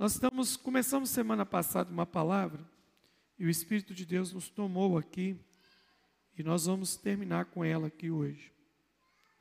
[0.00, 2.66] Nós estamos começamos semana passada uma palavra
[3.38, 5.38] e o Espírito de Deus nos tomou aqui
[6.38, 8.50] e nós vamos terminar com ela aqui hoje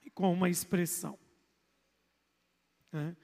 [0.04, 1.18] e com uma expressão.
[2.92, 3.16] Né?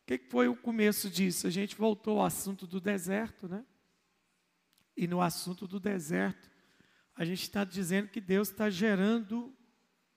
[0.00, 1.46] O que foi o começo disso?
[1.46, 3.62] A gente voltou ao assunto do deserto, né?
[4.96, 6.50] E no assunto do deserto,
[7.14, 9.54] a gente está dizendo que Deus está gerando,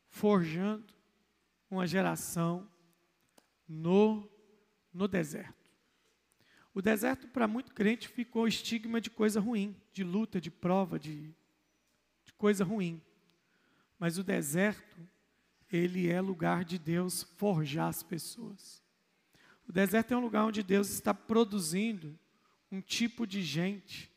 [0.07, 0.93] forjando
[1.69, 2.65] uma geração
[3.67, 4.31] no,
[4.93, 5.58] no deserto.
[6.79, 11.23] O deserto, para muito crente, ficou estigma de coisa ruim, de luta, de prova, de,
[12.23, 13.01] de coisa ruim.
[13.99, 14.97] Mas o deserto,
[15.69, 18.81] ele é lugar de Deus forjar as pessoas.
[19.67, 22.17] O deserto é um lugar onde Deus está produzindo
[22.71, 24.09] um tipo de gente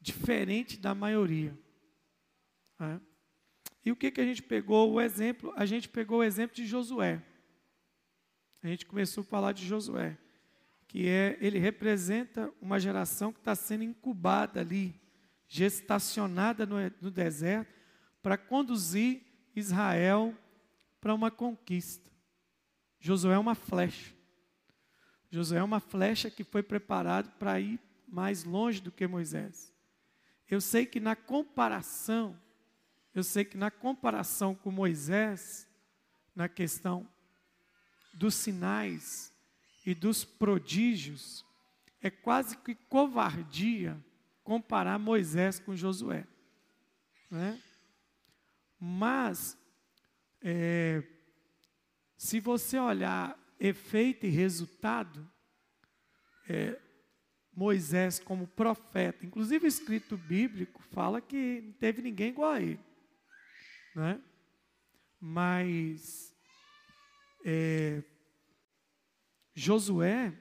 [0.00, 1.56] diferente da maioria.
[2.80, 2.98] É.
[3.84, 4.90] E o que, que a gente pegou?
[4.90, 7.22] O exemplo, a gente pegou o exemplo de Josué.
[8.60, 10.18] A gente começou a falar de Josué
[10.92, 14.94] que é ele representa uma geração que está sendo incubada ali,
[15.48, 17.72] gestacionada no, no deserto,
[18.22, 19.22] para conduzir
[19.56, 20.36] Israel
[21.00, 22.12] para uma conquista.
[23.00, 24.14] Josué é uma flecha.
[25.30, 29.72] Josué é uma flecha que foi preparado para ir mais longe do que Moisés.
[30.46, 32.38] Eu sei que na comparação,
[33.14, 35.66] eu sei que na comparação com Moisés,
[36.36, 37.08] na questão
[38.12, 39.31] dos sinais,
[39.84, 41.44] e dos prodígios,
[42.00, 44.02] é quase que covardia
[44.42, 46.26] comparar Moisés com Josué.
[47.30, 47.60] Né?
[48.78, 49.56] Mas,
[50.40, 51.02] é,
[52.16, 55.30] se você olhar efeito e resultado,
[56.48, 56.80] é,
[57.54, 62.80] Moisés como profeta, inclusive escrito bíblico fala que não teve ninguém igual a ele.
[63.94, 64.20] Né?
[65.20, 66.34] Mas
[67.44, 68.02] é,
[69.54, 70.32] Josué,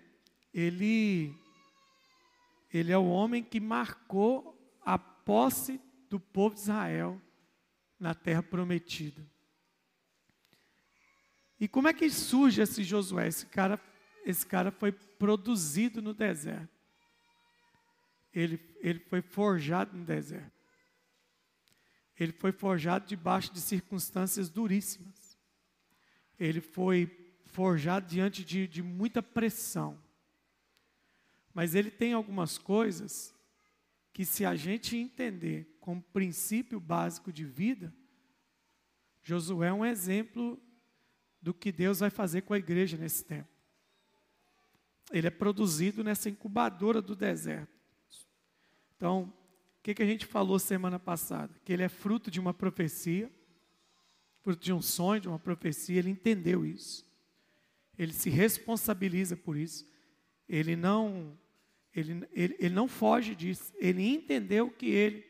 [0.53, 1.35] ele,
[2.73, 5.79] ele é o homem que marcou a posse
[6.09, 7.21] do povo de Israel
[7.99, 9.25] na terra prometida.
[11.59, 13.27] E como é que surge esse Josué?
[13.27, 13.79] Esse cara,
[14.25, 16.81] esse cara foi produzido no deserto.
[18.33, 20.51] Ele, ele foi forjado no deserto.
[22.19, 25.37] Ele foi forjado debaixo de circunstâncias duríssimas.
[26.39, 27.05] Ele foi
[27.51, 29.99] forjado diante de, de muita pressão.
[31.53, 33.35] Mas ele tem algumas coisas
[34.13, 37.93] que, se a gente entender como princípio básico de vida,
[39.21, 40.59] Josué é um exemplo
[41.41, 43.49] do que Deus vai fazer com a igreja nesse tempo.
[45.11, 47.81] Ele é produzido nessa incubadora do deserto.
[48.95, 49.33] Então,
[49.79, 51.53] o que, que a gente falou semana passada?
[51.65, 53.29] Que ele é fruto de uma profecia,
[54.41, 57.10] fruto de um sonho, de uma profecia, ele entendeu isso
[57.97, 59.85] ele se responsabiliza por isso.
[60.47, 61.37] Ele não,
[61.95, 63.73] ele, ele, ele não foge disso.
[63.77, 65.25] Ele entendeu que ele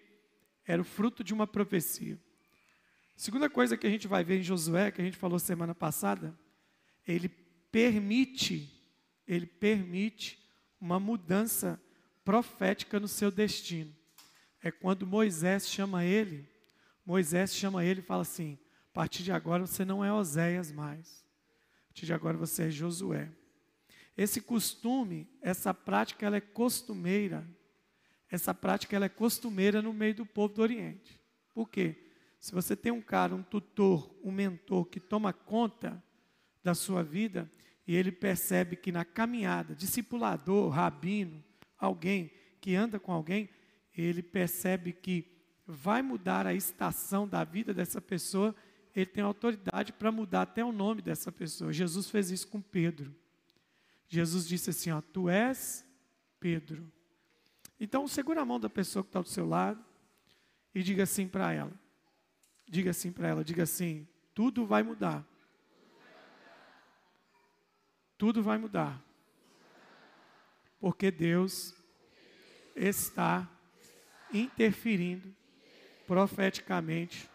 [0.65, 2.19] era o fruto de uma profecia.
[3.15, 6.37] Segunda coisa que a gente vai ver em Josué, que a gente falou semana passada,
[7.07, 7.29] ele
[7.71, 8.71] permite,
[9.27, 10.39] ele permite
[10.79, 11.81] uma mudança
[12.23, 13.93] profética no seu destino.
[14.63, 16.47] É quando Moisés chama ele,
[17.05, 18.57] Moisés chama ele e fala assim:
[18.89, 21.21] a partir de agora você não é Oséias mais
[21.91, 23.29] partir de agora você é Josué.
[24.17, 27.45] Esse costume, essa prática, ela é costumeira.
[28.29, 31.19] Essa prática, ela é costumeira no meio do povo do Oriente.
[31.53, 31.97] Por quê?
[32.39, 36.01] Se você tem um cara, um tutor, um mentor que toma conta
[36.63, 37.51] da sua vida
[37.85, 41.43] e ele percebe que na caminhada, discipulador, rabino,
[41.77, 42.31] alguém
[42.61, 43.49] que anda com alguém,
[43.93, 45.29] ele percebe que
[45.67, 48.55] vai mudar a estação da vida dessa pessoa
[48.95, 51.71] ele tem autoridade para mudar até o nome dessa pessoa.
[51.71, 53.15] Jesus fez isso com Pedro.
[54.07, 55.85] Jesus disse assim: ó, Tu és
[56.39, 56.91] Pedro.
[57.79, 59.83] Então, segura a mão da pessoa que está do seu lado
[60.75, 61.71] e diga assim para ela.
[62.69, 65.25] Diga assim para ela, diga assim: tudo vai mudar.
[68.17, 69.01] Tudo vai mudar.
[70.79, 71.73] Porque Deus
[72.75, 73.49] está
[74.33, 75.33] interferindo
[76.05, 77.30] profeticamente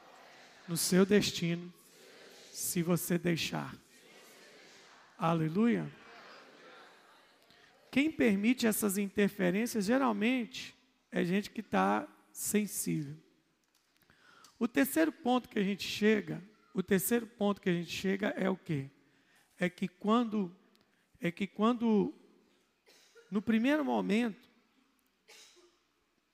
[0.68, 1.72] no seu destino,
[2.52, 3.76] se você deixar.
[5.16, 5.90] Aleluia.
[7.90, 10.74] Quem permite essas interferências geralmente
[11.10, 13.16] é gente que está sensível.
[14.58, 16.42] O terceiro ponto que a gente chega,
[16.74, 18.90] o terceiro ponto que a gente chega é o quê?
[19.58, 20.54] É que quando
[21.18, 22.14] é que quando
[23.30, 24.46] no primeiro momento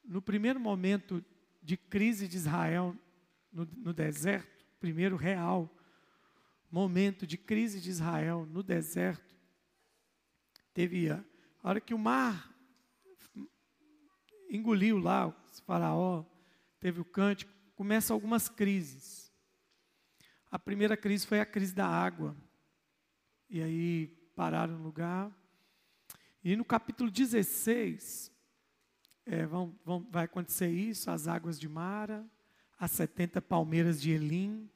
[0.05, 1.25] no primeiro momento
[1.62, 2.96] de crise de Israel
[3.52, 5.70] no, no deserto, primeiro real
[6.70, 9.34] momento de crise de Israel no deserto,
[10.72, 11.22] teve A
[11.62, 12.50] hora que o mar
[14.50, 15.34] engoliu lá, o
[15.66, 16.25] faraó,
[16.81, 19.31] teve o cântico, começam algumas crises.
[20.50, 22.37] A primeira crise foi a crise da água.
[23.48, 25.31] E aí pararam no lugar.
[26.43, 28.32] E no capítulo 16,
[29.26, 32.26] é, vão, vão, vai acontecer isso, as águas de Mara,
[32.82, 34.69] as 70 palmeiras de Elim.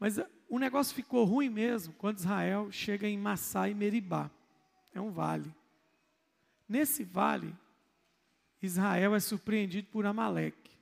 [0.00, 0.18] Mas
[0.48, 4.28] o negócio ficou ruim mesmo quando Israel chega em Massá e Meribá.
[4.92, 5.54] É um vale.
[6.68, 7.54] Nesse vale,
[8.60, 10.72] Israel é surpreendido por Amaleque.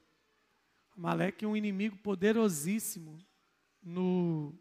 [0.96, 3.18] Amaleque é um inimigo poderosíssimo
[3.82, 4.54] no,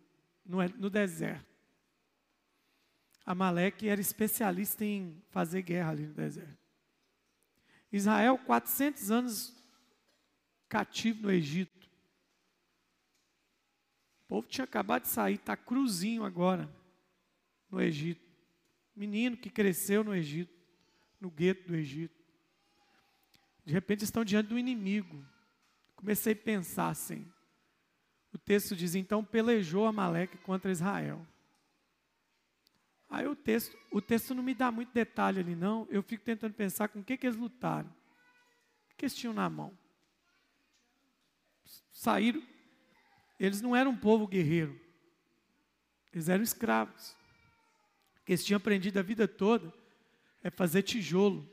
[0.45, 1.45] no, no deserto.
[3.25, 6.59] Amaleque era especialista em fazer guerra ali no deserto.
[7.93, 9.60] Israel, 400 anos
[10.71, 11.85] cativo no Egito.
[14.23, 16.73] O povo tinha acabado de sair, está cruzinho agora
[17.69, 18.25] no Egito.
[18.95, 20.57] Menino que cresceu no Egito,
[21.19, 22.15] no gueto do Egito.
[23.65, 25.25] De repente estão diante do inimigo.
[25.93, 27.29] Comecei a pensar assim.
[28.31, 31.27] O texto diz: então pelejou Amaleque contra Israel.
[33.09, 35.85] Aí o texto, o texto não me dá muito detalhe ali, não.
[35.91, 37.89] Eu fico tentando pensar com o que, que eles lutaram.
[38.93, 39.80] O que eles tinham na mão?
[42.01, 42.41] Saíram.
[43.39, 44.75] Eles não eram um povo guerreiro.
[46.11, 47.11] Eles eram escravos.
[48.19, 49.71] O que eles tinham aprendido a vida toda
[50.43, 51.47] é fazer tijolo.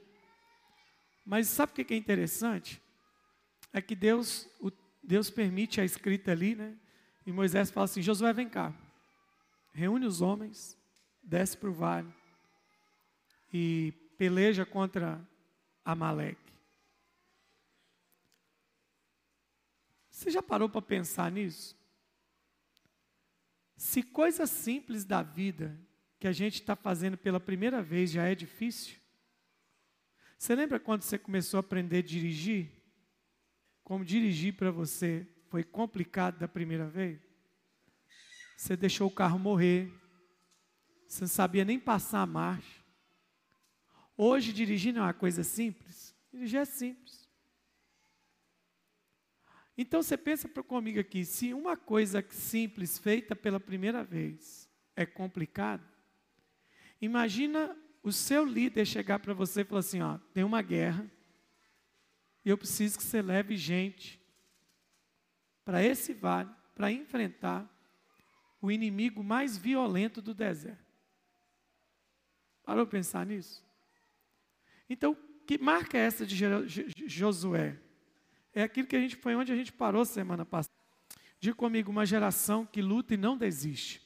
[1.23, 2.81] Mas sabe o que é interessante?
[3.75, 4.73] É que Deus, o,
[5.03, 6.75] Deus permite a escrita ali, né?
[7.27, 8.73] E Moisés fala assim: Josué, vem cá.
[9.75, 10.79] Reúne os homens
[11.23, 12.09] desce para o vale
[13.53, 15.21] e peleja contra
[15.85, 16.48] Amaleque.
[20.19, 21.79] Você já parou para pensar nisso?
[23.77, 25.79] Se coisas simples da vida
[26.19, 28.97] que a gente está fazendo pela primeira vez já é difícil,
[30.37, 32.69] você lembra quando você começou a aprender a dirigir?
[33.85, 37.21] Como dirigir para você foi complicado da primeira vez?
[38.57, 39.89] Você deixou o carro morrer,
[41.07, 42.85] você não sabia nem passar a marcha.
[44.17, 46.13] Hoje, dirigir não é uma coisa simples.
[46.33, 47.18] Dirigir é simples.
[49.81, 55.87] Então, você pensa comigo aqui: se uma coisa simples feita pela primeira vez é complicado,
[57.01, 61.09] imagina o seu líder chegar para você e falar assim: ó, tem uma guerra,
[62.45, 64.21] e eu preciso que você leve gente
[65.65, 67.65] para esse vale, para enfrentar
[68.61, 70.89] o inimigo mais violento do deserto.
[72.65, 73.65] Parou pensar nisso?
[74.91, 75.17] Então,
[75.47, 76.37] que marca é essa de
[77.07, 77.79] Josué?
[78.55, 80.75] É aquilo que a gente foi onde a gente parou semana passada.
[81.41, 84.03] Diga comigo, uma geração que luta e não desiste.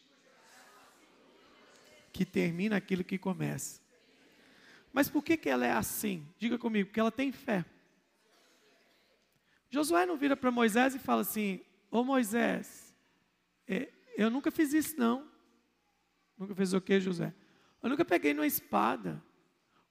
[2.13, 3.81] Que termina aquilo que começa.
[4.93, 6.29] Mas por que, que ela é assim?
[6.39, 7.65] Diga comigo, porque ela tem fé.
[9.71, 12.95] Josué não vira para Moisés e fala assim: Ô Moisés,
[13.67, 15.27] é, eu nunca fiz isso não.
[16.37, 17.33] Nunca fez o que, José?
[17.83, 19.23] Eu nunca peguei numa espada.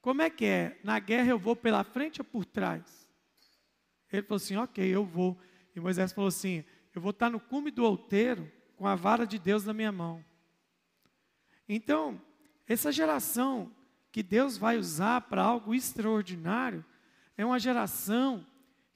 [0.01, 0.80] Como é que é?
[0.83, 3.00] Na guerra eu vou pela frente ou por trás?
[4.12, 5.38] Ele falou assim: Ok, eu vou.
[5.75, 6.63] E Moisés falou assim:
[6.94, 10.24] Eu vou estar no cume do outeiro com a vara de Deus na minha mão.
[11.68, 12.22] Então,
[12.68, 13.72] essa geração
[14.12, 16.84] que Deus vai usar para algo extraordinário
[17.38, 18.46] é uma geração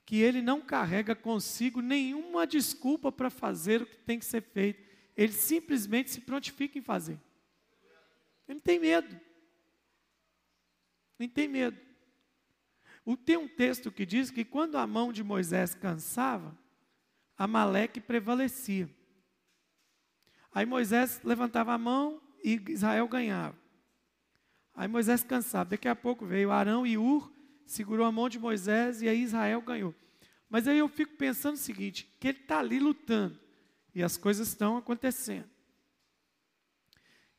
[0.05, 4.83] que ele não carrega consigo nenhuma desculpa para fazer o que tem que ser feito.
[5.15, 7.19] Ele simplesmente se prontifica em fazer.
[8.47, 9.19] Ele não tem medo.
[11.17, 11.84] Nem tem medo.
[13.25, 16.57] Tem um texto que diz que quando a mão de Moisés cansava,
[17.37, 18.89] Amaleque prevalecia.
[20.51, 23.55] Aí Moisés levantava a mão e Israel ganhava.
[24.73, 25.71] Aí Moisés cansava.
[25.71, 27.31] Daqui a pouco veio Arão e Ur,
[27.65, 29.93] segurou a mão de Moisés e aí Israel ganhou.
[30.49, 33.37] Mas aí eu fico pensando o seguinte: que ele está ali lutando
[33.93, 35.49] e as coisas estão acontecendo.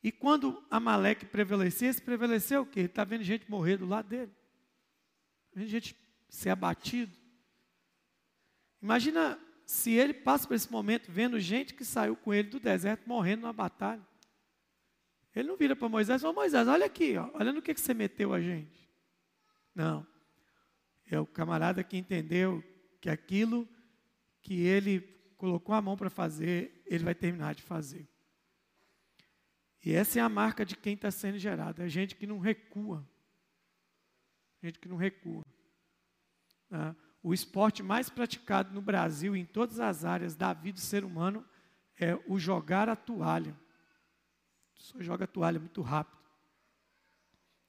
[0.03, 2.81] E quando Amaleque prevalecesse, prevaleceu o quê?
[2.81, 4.36] Está vendo gente morrer do lado dele.
[5.57, 5.97] Vendo gente
[6.29, 7.17] ser abatido.
[8.83, 13.09] Imagina se ele passa por esse momento vendo gente que saiu com ele do deserto
[13.09, 14.07] morrendo numa batalha.
[15.35, 17.81] Ele não vira para Moisés e fala, Moisés, olha aqui, ó, olha no que, que
[17.81, 18.87] você meteu a gente.
[19.75, 20.07] Não.
[21.11, 22.63] É o camarada que entendeu
[23.01, 23.67] que aquilo
[24.43, 25.01] que ele
[25.39, 28.07] colocou a mão para fazer, ele vai terminar de fazer.
[29.83, 31.83] E essa é a marca de quem está sendo gerado.
[31.83, 33.09] É gente que não recua.
[34.67, 35.45] Gente que não recua.
[36.69, 36.97] Né?
[37.23, 41.47] O esporte mais praticado no Brasil, em todas as áreas da vida do ser humano,
[41.97, 43.57] é o jogar a toalha.
[44.75, 46.19] Pessoa joga a toalha muito rápido.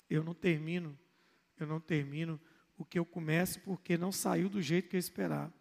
[0.09, 0.97] eu não termino,
[1.59, 2.41] eu não termino
[2.75, 5.53] o que eu começo porque não saiu do jeito que eu esperava.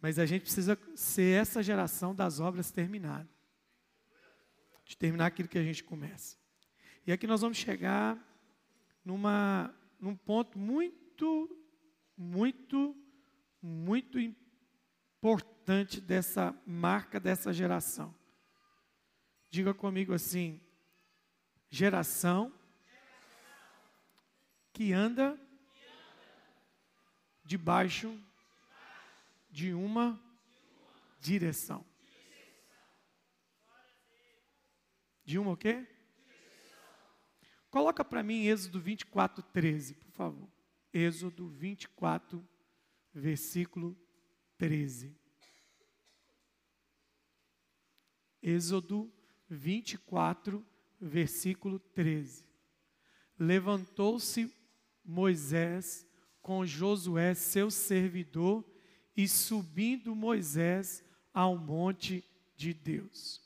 [0.00, 3.28] Mas a gente precisa ser essa geração das obras terminadas.
[4.86, 6.38] De terminar aquilo que a gente começa.
[7.06, 8.18] E aqui nós vamos chegar
[9.04, 11.64] numa, num ponto muito,
[12.16, 12.96] muito,
[13.62, 18.12] muito importante dessa marca dessa geração.
[19.48, 20.60] Diga comigo assim:
[21.70, 22.52] geração
[24.72, 25.38] que anda
[27.44, 28.18] debaixo
[29.48, 30.20] de uma
[31.20, 31.86] direção.
[35.24, 35.86] De uma o quê?
[37.72, 40.48] Coloca para mim Êxodo 24, 13, por favor.
[40.92, 42.46] Êxodo 24,
[43.14, 43.96] versículo
[44.58, 45.16] 13.
[48.42, 49.10] Êxodo
[49.48, 50.62] 24,
[51.00, 52.46] versículo 13.
[53.38, 54.54] Levantou-se
[55.02, 56.06] Moisés
[56.42, 58.62] com Josué, seu servidor,
[59.16, 61.02] e subindo Moisés
[61.32, 62.22] ao monte
[62.54, 63.40] de Deus.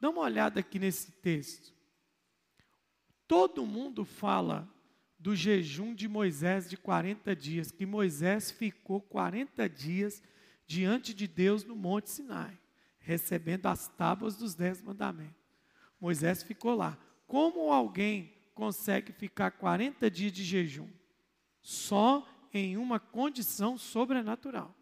[0.00, 1.73] Dá uma olhada aqui nesse texto.
[3.26, 4.68] Todo mundo fala
[5.18, 10.22] do jejum de Moisés de 40 dias, que Moisés ficou 40 dias
[10.66, 12.58] diante de Deus no Monte Sinai,
[12.98, 15.42] recebendo as tábuas dos Dez Mandamentos.
[15.98, 16.98] Moisés ficou lá.
[17.26, 20.88] Como alguém consegue ficar 40 dias de jejum?
[21.62, 24.74] Só em uma condição sobrenatural.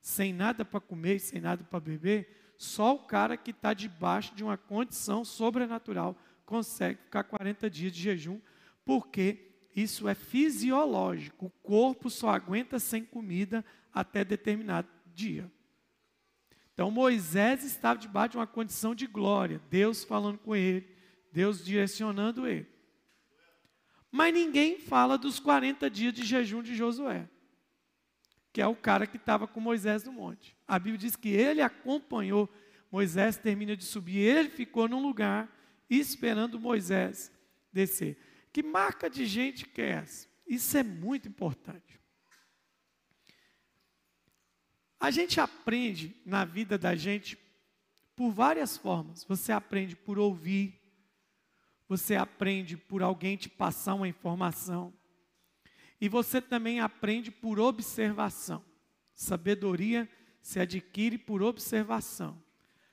[0.00, 4.44] Sem nada para comer, sem nada para beber, só o cara que está debaixo de
[4.44, 6.16] uma condição sobrenatural
[6.52, 8.38] consegue ficar 40 dias de jejum,
[8.84, 11.46] porque isso é fisiológico.
[11.46, 15.50] O corpo só aguenta sem comida até determinado dia.
[16.74, 20.86] Então Moisés estava debaixo de uma condição de glória, Deus falando com ele,
[21.32, 22.68] Deus direcionando ele.
[24.10, 27.26] Mas ninguém fala dos 40 dias de jejum de Josué,
[28.52, 30.54] que é o cara que estava com Moisés no monte.
[30.68, 32.46] A Bíblia diz que ele acompanhou,
[32.90, 35.48] Moisés termina de subir, ele ficou num lugar
[35.98, 37.30] esperando Moisés
[37.72, 38.18] descer.
[38.52, 40.28] Que marca de gente que é essa?
[40.46, 42.00] Isso é muito importante.
[45.00, 47.36] A gente aprende na vida da gente
[48.14, 49.24] por várias formas.
[49.24, 50.80] Você aprende por ouvir,
[51.88, 54.92] você aprende por alguém te passar uma informação.
[56.00, 58.64] E você também aprende por observação.
[59.14, 60.08] Sabedoria
[60.40, 62.42] se adquire por observação.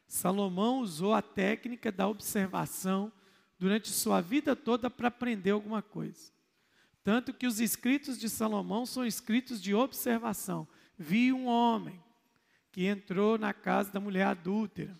[0.09, 3.11] Salomão usou a técnica da observação
[3.59, 6.31] durante sua vida toda para aprender alguma coisa.
[7.03, 10.67] Tanto que os escritos de Salomão são escritos de observação.
[10.97, 12.03] Vi um homem
[12.71, 14.99] que entrou na casa da mulher adúltera.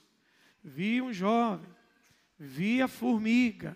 [0.64, 1.70] Vi um jovem.
[2.38, 3.76] Vi a formiga.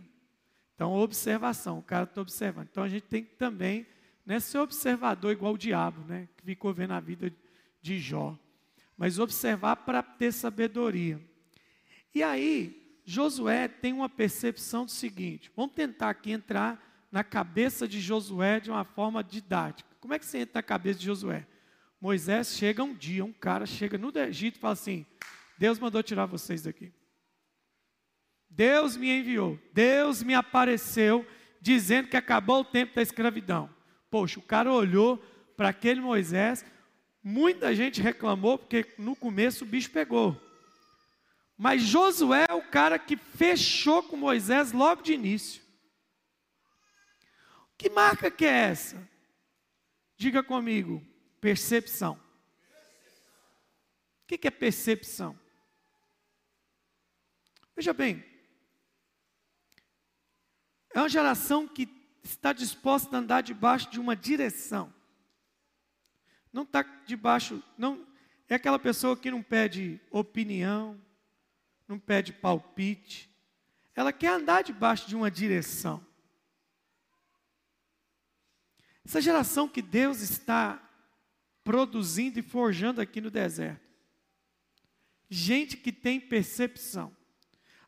[0.76, 2.68] Então, observação, o cara está observando.
[2.70, 3.88] Então, a gente tem que também
[4.24, 6.30] não é ser observador igual o diabo, né?
[6.38, 7.34] Que ficou vendo a vida
[7.82, 8.38] de Jó.
[9.04, 11.20] Mas observar para ter sabedoria.
[12.16, 18.00] E aí, Josué tem uma percepção do seguinte: vamos tentar aqui entrar na cabeça de
[18.00, 19.90] Josué de uma forma didática.
[20.00, 21.46] Como é que você entra na cabeça de Josué?
[22.00, 25.06] Moisés chega um dia, um cara chega no Egito e fala assim:
[25.58, 26.90] Deus mandou tirar vocês daqui.
[28.50, 31.28] Deus me enviou, Deus me apareceu
[31.60, 33.70] dizendo que acabou o tempo da escravidão.
[34.10, 35.18] Poxa, o cara olhou
[35.58, 36.64] para aquele Moisés,
[37.24, 40.40] muita gente reclamou porque no começo o bicho pegou.
[41.58, 45.64] Mas Josué é o cara que fechou com Moisés logo de início.
[47.78, 49.10] Que marca que é essa?
[50.18, 51.02] Diga comigo,
[51.40, 52.20] percepção.
[54.24, 55.40] O que é percepção?
[57.76, 58.24] Veja bem,
[60.94, 61.90] é uma geração que
[62.24, 64.94] está disposta a andar debaixo de uma direção.
[66.54, 68.06] Não está debaixo, não
[68.48, 71.02] é aquela pessoa que não pede opinião,
[71.88, 73.28] não pede palpite.
[73.96, 76.06] Ela quer andar debaixo de uma direção.
[79.04, 80.80] Essa geração que Deus está
[81.64, 83.82] produzindo e forjando aqui no deserto.
[85.30, 87.16] Gente que tem percepção.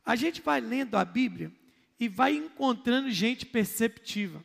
[0.03, 1.51] A gente vai lendo a Bíblia
[1.99, 4.43] e vai encontrando gente perceptiva.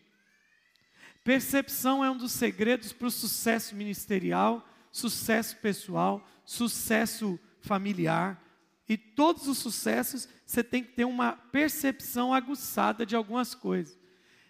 [1.31, 8.45] Percepção é um dos segredos para o sucesso ministerial, sucesso pessoal, sucesso familiar.
[8.89, 13.97] E todos os sucessos você tem que ter uma percepção aguçada de algumas coisas.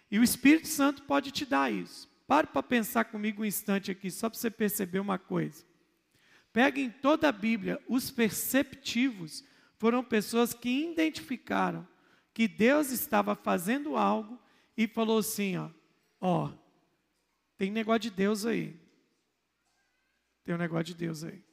[0.09, 2.09] E o Espírito Santo pode te dar isso.
[2.25, 5.63] Pare para pensar comigo um instante aqui, só para você perceber uma coisa.
[6.51, 9.43] Pegue em toda a Bíblia, os perceptivos
[9.77, 11.87] foram pessoas que identificaram
[12.33, 14.41] que Deus estava fazendo algo
[14.75, 15.69] e falou assim, ó,
[16.19, 16.60] ó,
[17.61, 18.75] tem negócio de Deus aí.
[20.43, 21.43] Tem um negócio de Deus aí.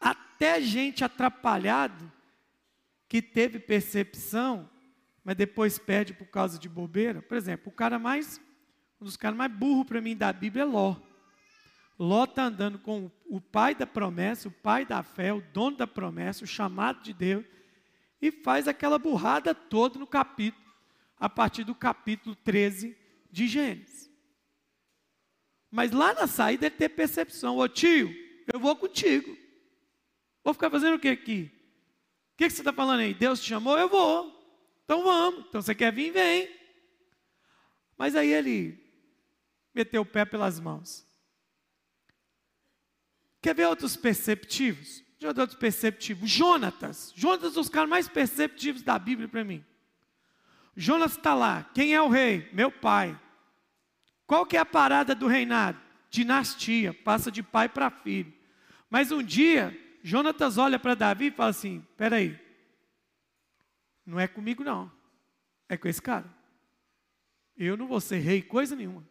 [0.00, 2.10] Até gente atrapalhado
[3.06, 4.68] que teve percepção,
[5.22, 7.22] mas depois perde por causa de bobeira.
[7.22, 8.40] Por exemplo, o cara mais,
[9.00, 10.96] um dos caras mais burros para mim da Bíblia é Ló.
[11.96, 15.86] Ló está andando com o pai da promessa, o pai da fé, o dono da
[15.86, 17.46] promessa, o chamado de Deus,
[18.20, 20.74] e faz aquela burrada toda no capítulo,
[21.16, 22.98] a partir do capítulo 13
[23.30, 24.10] de Gênesis.
[25.70, 28.12] Mas lá na saída ele teve percepção: Ô tio,
[28.52, 29.36] eu vou contigo.
[30.42, 31.50] Vou ficar fazendo o que aqui?
[32.34, 33.14] O que, que você está falando aí?
[33.14, 33.78] Deus te chamou?
[33.78, 34.40] Eu vou.
[34.84, 35.46] Então vamos.
[35.48, 36.10] Então você quer vir?
[36.10, 36.48] Vem.
[37.96, 38.82] Mas aí ele
[39.74, 41.06] meteu o pé pelas mãos.
[43.42, 45.02] Quer ver outros perceptivos?
[45.18, 46.30] Deixa eu ver outros perceptivos.
[46.30, 47.12] Jonatas.
[47.14, 49.64] Jonatas é os caras mais perceptivos da Bíblia para mim.
[50.80, 51.70] Jonas está lá.
[51.74, 52.48] Quem é o rei?
[52.54, 53.18] Meu pai.
[54.26, 55.78] Qual que é a parada do reinado?
[56.08, 56.94] Dinastia.
[56.94, 58.32] Passa de pai para filho.
[58.88, 62.40] Mas um dia, Jonatas olha para Davi e fala assim: peraí,
[64.06, 64.90] não é comigo não,
[65.68, 66.24] é com esse cara.
[67.54, 69.06] Eu não vou ser rei, coisa nenhuma.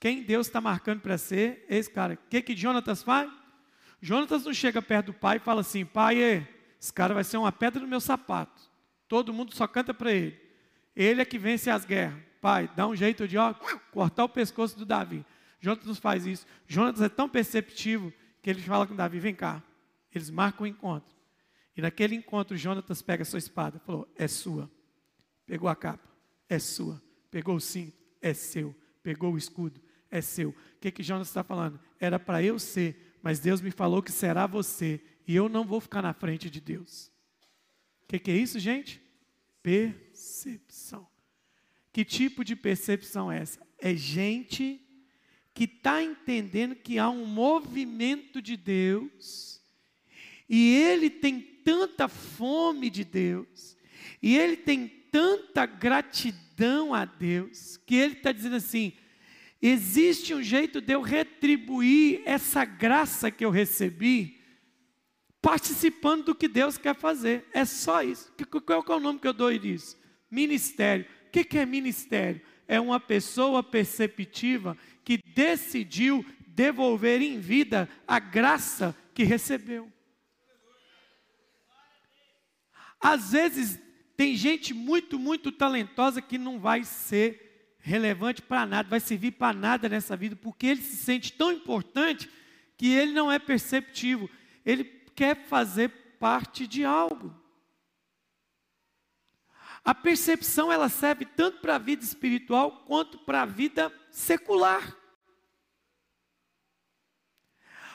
[0.00, 2.14] Quem Deus está marcando para ser, esse cara.
[2.14, 3.30] O que, que Jonatas faz?
[4.00, 6.46] Jonatas não chega perto do pai e fala assim: pai,
[6.80, 8.62] esse cara vai ser uma pedra no meu sapato.
[9.06, 10.41] Todo mundo só canta para ele.
[10.94, 12.20] Ele é que vence as guerras.
[12.40, 13.54] Pai, dá um jeito de ó,
[13.92, 15.24] cortar o pescoço do Davi.
[15.60, 16.44] Jonatas faz isso.
[16.66, 19.62] Jonatas é tão perceptivo que ele fala com Davi: vem cá.
[20.12, 21.14] Eles marcam o encontro.
[21.76, 24.70] E naquele encontro, Jonatas pega a sua espada, falou: É sua.
[25.46, 26.08] Pegou a capa,
[26.48, 27.00] é sua.
[27.30, 28.74] Pegou o cinto, é seu.
[29.02, 29.80] Pegou o escudo,
[30.10, 30.50] é seu.
[30.50, 31.80] O que, que Jonas está falando?
[31.98, 35.00] Era para eu ser, mas Deus me falou que será você.
[35.26, 37.10] E eu não vou ficar na frente de Deus.
[38.04, 39.00] O que, que é isso, gente?
[40.22, 41.08] Percepção.
[41.92, 43.60] Que tipo de percepção é essa?
[43.76, 44.80] É gente
[45.52, 49.60] que está entendendo que há um movimento de Deus
[50.48, 53.76] e ele tem tanta fome de Deus,
[54.22, 58.92] e ele tem tanta gratidão a Deus, que ele está dizendo assim:
[59.60, 64.40] existe um jeito de eu retribuir essa graça que eu recebi,
[65.40, 67.44] participando do que Deus quer fazer.
[67.52, 68.32] É só isso.
[68.64, 70.01] Qual é o nome que eu dou disso?
[70.32, 71.04] Ministério.
[71.28, 72.40] O que é ministério?
[72.66, 79.92] É uma pessoa perceptiva que decidiu devolver em vida a graça que recebeu.
[82.98, 83.78] Às vezes,
[84.16, 89.52] tem gente muito, muito talentosa que não vai ser relevante para nada, vai servir para
[89.52, 92.30] nada nessa vida, porque ele se sente tão importante
[92.78, 94.30] que ele não é perceptivo.
[94.64, 97.41] Ele quer fazer parte de algo.
[99.84, 104.96] A percepção ela serve tanto para a vida espiritual quanto para a vida secular.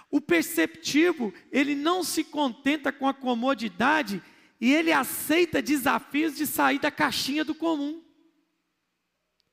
[0.09, 4.21] O perceptivo, ele não se contenta com a comodidade
[4.59, 8.03] e ele aceita desafios de sair da caixinha do comum.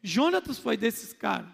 [0.03, 1.51] Jonatas foi desses caras.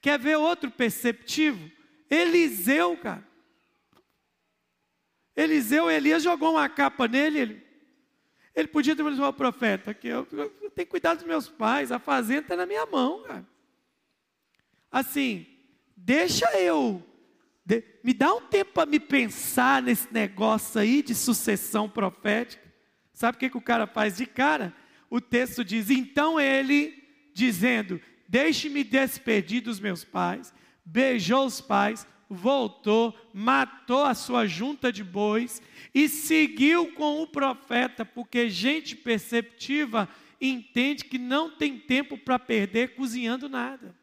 [0.00, 1.70] Quer ver outro perceptivo?
[2.08, 3.26] Eliseu, cara.
[5.34, 7.38] Eliseu, Elias jogou uma capa nele.
[7.38, 7.65] Ele,
[8.56, 11.92] ele podia ter falado, o profeta, que eu, eu, eu tenho cuidado dos meus pais,
[11.92, 13.46] a fazenda está na minha mão, cara.
[14.90, 15.46] Assim,
[15.94, 17.04] deixa eu
[17.66, 22.62] de, me dá um tempo para me pensar nesse negócio aí de sucessão profética.
[23.12, 24.72] Sabe o que, que o cara faz de cara?
[25.10, 26.94] O texto diz: então ele,
[27.34, 35.04] dizendo, deixe-me despedir dos meus pais, beijou os pais, voltou, matou a sua junta de
[35.04, 35.62] bois
[35.94, 40.08] e seguiu com o profeta, porque gente perceptiva
[40.40, 43.96] entende que não tem tempo para perder cozinhando nada.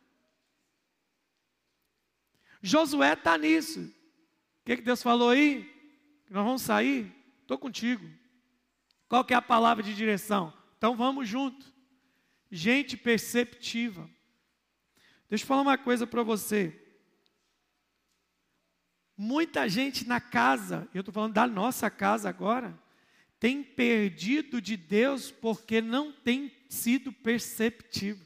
[2.62, 3.82] Josué está nisso.
[3.82, 5.70] O que, que Deus falou aí?
[6.30, 7.14] Nós vamos sair?
[7.42, 8.10] Estou contigo.
[9.10, 10.54] Qual que é a palavra de direção?
[10.78, 11.72] Então vamos junto.
[12.50, 14.10] Gente perceptiva.
[15.30, 16.83] Deixa eu falar uma coisa para você.
[19.18, 22.78] Muita gente na casa, eu estou falando da nossa casa agora,
[23.40, 28.26] tem perdido de Deus porque não tem sido perceptivo.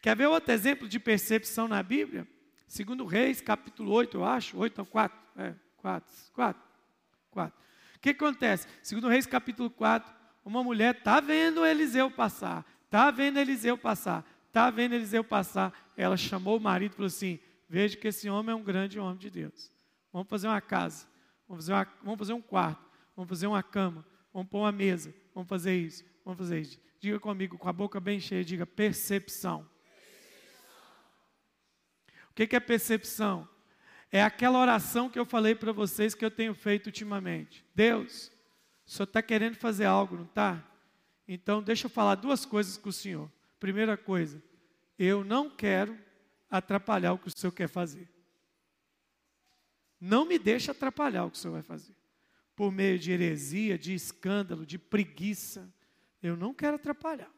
[0.00, 2.26] Quer ver outro exemplo de percepção na Bíblia?
[2.66, 6.62] Segundo Reis, capítulo 8, eu acho, 8 ou 4, é, 4, 4,
[7.30, 7.58] 4.
[7.96, 8.66] O que acontece?
[8.82, 10.12] Segundo Reis, capítulo 4,
[10.44, 16.16] uma mulher está vendo Eliseu passar, está vendo Eliseu passar, está vendo Eliseu passar, ela
[16.16, 19.30] chamou o marido e falou assim, veja que esse homem é um grande homem de
[19.30, 19.72] Deus,
[20.12, 21.06] vamos fazer uma casa,
[21.48, 25.14] vamos fazer, uma, vamos fazer um quarto, vamos fazer uma cama, vamos pôr uma mesa,
[25.34, 26.80] vamos fazer isso, vamos fazer isso.
[27.00, 29.68] Diga comigo, com a boca bem cheia, diga percepção.
[32.30, 33.48] O que é percepção?
[34.10, 37.64] É aquela oração que eu falei para vocês que eu tenho feito ultimamente.
[37.74, 38.30] Deus,
[38.86, 40.64] o Senhor está querendo fazer algo, não está?
[41.26, 43.30] Então, deixa eu falar duas coisas com o Senhor.
[43.58, 44.42] Primeira coisa,
[44.98, 45.98] eu não quero
[46.50, 48.08] atrapalhar o que o Senhor quer fazer.
[50.00, 51.94] Não me deixe atrapalhar o que o Senhor vai fazer.
[52.54, 55.72] Por meio de heresia, de escândalo, de preguiça.
[56.22, 57.30] Eu não quero atrapalhar.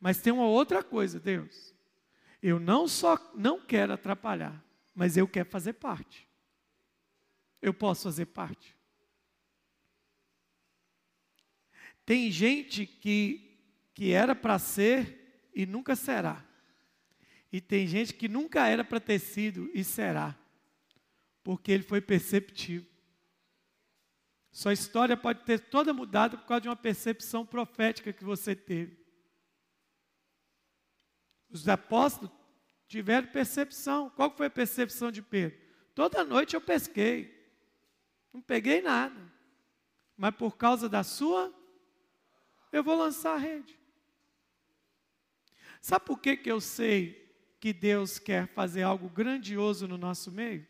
[0.00, 1.74] Mas tem uma outra coisa, Deus.
[2.42, 4.62] Eu não só não quero atrapalhar,
[4.94, 6.28] mas eu quero fazer parte.
[7.60, 8.76] Eu posso fazer parte.
[12.06, 13.58] Tem gente que,
[13.92, 16.47] que era para ser e nunca será.
[17.50, 20.38] E tem gente que nunca era para ter sido e será.
[21.42, 22.86] Porque ele foi perceptivo.
[24.50, 28.98] Sua história pode ter toda mudada por causa de uma percepção profética que você teve.
[31.48, 32.30] Os apóstolos
[32.86, 34.10] tiveram percepção.
[34.10, 35.58] Qual foi a percepção de Pedro?
[35.94, 37.34] Toda noite eu pesquei.
[38.32, 39.32] Não peguei nada.
[40.16, 41.54] Mas por causa da sua,
[42.72, 43.78] eu vou lançar a rede.
[45.80, 47.27] Sabe por que, que eu sei
[47.60, 50.66] que Deus quer fazer algo grandioso no nosso meio?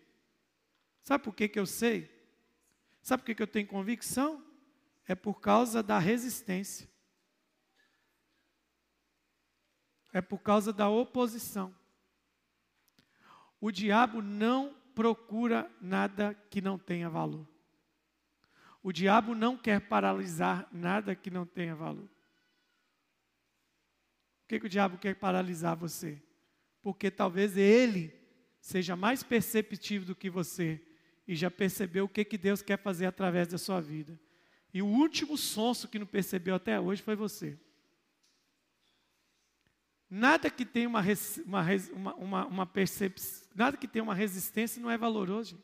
[1.02, 2.10] Sabe por que, que eu sei?
[3.02, 4.44] Sabe por que, que eu tenho convicção?
[5.06, 6.88] É por causa da resistência.
[10.12, 11.74] É por causa da oposição.
[13.60, 17.48] O diabo não procura nada que não tenha valor.
[18.82, 22.08] O diabo não quer paralisar nada que não tenha valor.
[24.40, 26.22] Por que, que o diabo quer paralisar você?
[26.80, 28.14] Porque talvez ele
[28.60, 30.80] seja mais perceptivo do que você
[31.26, 34.18] e já percebeu o que, que Deus quer fazer através da sua vida.
[34.72, 37.58] E o último sonso que não percebeu até hoje foi você.
[40.10, 41.02] Nada que tenha uma,
[41.44, 45.62] uma, uma, uma percepção, nada que tenha uma resistência não é valoroso.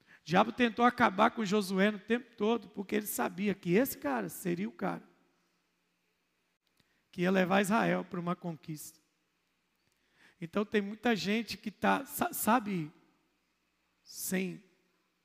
[0.00, 4.28] O diabo tentou acabar com Josué no tempo todo, porque ele sabia que esse cara
[4.28, 5.06] seria o cara
[7.16, 9.00] que ia levar Israel para uma conquista.
[10.38, 12.92] Então tem muita gente que está, sabe,
[14.02, 14.62] sem,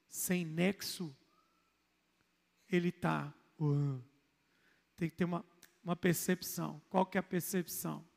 [0.08, 1.14] sem nexo,
[2.70, 3.34] ele está.
[4.96, 5.44] Tem que ter uma,
[5.84, 6.82] uma percepção.
[6.90, 8.08] Qual que é a percepção?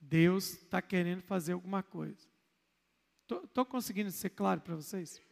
[0.00, 2.26] Deus está querendo fazer alguma coisa.
[3.44, 5.22] Estou conseguindo ser claro para vocês?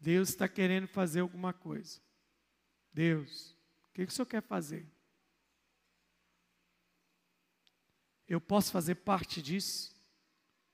[0.00, 2.00] Deus está querendo fazer alguma coisa.
[2.90, 3.57] Deus,
[3.98, 4.86] que, que o Senhor quer fazer?
[8.28, 9.92] Eu posso fazer parte disso?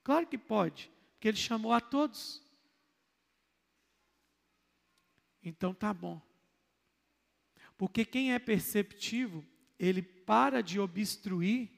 [0.03, 2.43] Claro que pode, porque Ele chamou a todos.
[5.41, 6.21] Então tá bom.
[7.77, 9.43] Porque quem é perceptivo,
[9.77, 11.69] ele para de obstruir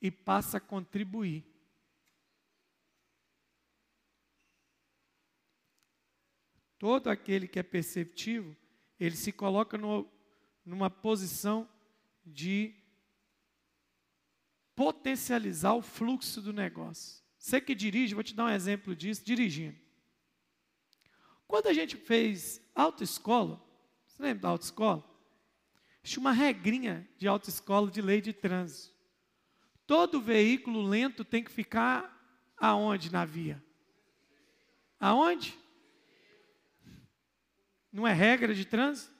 [0.00, 1.44] e passa a contribuir.
[6.78, 8.56] Todo aquele que é perceptivo,
[8.98, 10.08] ele se coloca no,
[10.64, 11.68] numa posição
[12.24, 12.74] de
[14.74, 17.22] potencializar o fluxo do negócio.
[17.38, 19.76] Você que dirige, vou te dar um exemplo disso, dirigindo.
[21.46, 23.60] Quando a gente fez autoescola,
[24.06, 25.04] você lembra da autoescola?
[26.02, 28.94] Tinha uma regrinha de autoescola de lei de trânsito.
[29.86, 32.10] Todo veículo lento tem que ficar
[32.56, 33.62] aonde na via?
[34.98, 35.58] Aonde?
[37.92, 39.12] Não é regra de trânsito?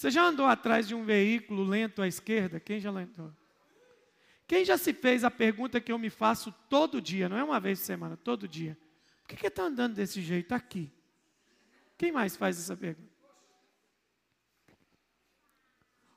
[0.00, 2.58] Você já andou atrás de um veículo lento à esquerda?
[2.58, 3.30] Quem já andou?
[4.46, 7.60] Quem já se fez a pergunta que eu me faço todo dia, não é uma
[7.60, 8.78] vez por semana, todo dia?
[9.28, 10.90] Por que está andando desse jeito aqui?
[11.98, 13.12] Quem mais faz essa pergunta?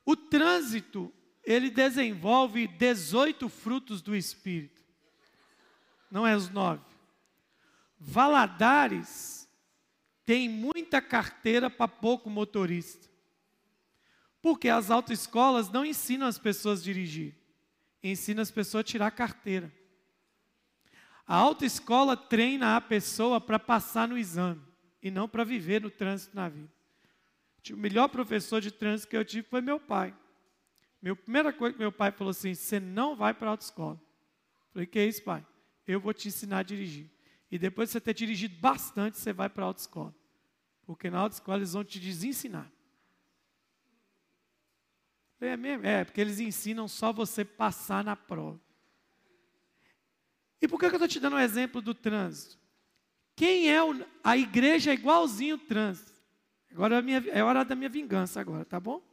[0.05, 4.81] O trânsito, ele desenvolve 18 frutos do Espírito.
[6.09, 6.85] Não é os nove.
[7.99, 9.45] Valadares
[10.25, 13.11] tem muita carteira para pouco motorista.
[14.43, 17.33] Porque as autoescolas não ensinam as pessoas a dirigir,
[18.03, 19.73] ensinam as pessoas a tirar carteira.
[21.25, 24.61] A autoescola treina a pessoa para passar no exame
[25.01, 26.69] e não para viver no trânsito na vida.
[27.71, 30.13] O melhor professor de trânsito que eu tive foi meu pai.
[31.01, 33.97] Meu primeira coisa que meu pai falou assim: você não vai para a autoescola.
[34.73, 35.45] Falei, que é isso, pai?
[35.87, 37.09] Eu vou te ensinar a dirigir.
[37.49, 40.13] E depois de você ter dirigido bastante, você vai para a autoescola.
[40.85, 42.69] Porque na autoescola eles vão te desensinar.
[45.43, 45.85] É mesmo?
[45.85, 48.61] É, porque eles ensinam só você passar na prova.
[50.61, 52.57] E por que eu estou te dando um exemplo do trânsito?
[53.35, 56.13] Quem é o, a igreja é igualzinho o trânsito.
[56.71, 59.03] Agora é, minha, é hora da minha vingança agora, tá bom?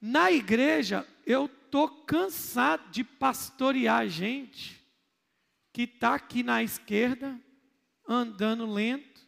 [0.00, 4.80] Na igreja, eu tô cansado de pastorear gente
[5.72, 7.38] que está aqui na esquerda,
[8.06, 9.26] andando lento,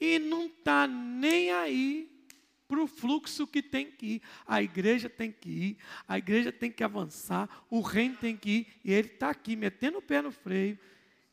[0.00, 2.17] e não está nem aí
[2.68, 4.22] para o fluxo que tem que ir.
[4.46, 8.66] A igreja tem que ir, a igreja tem que avançar, o reino tem que ir,
[8.84, 10.78] e ele está aqui, metendo o pé no freio,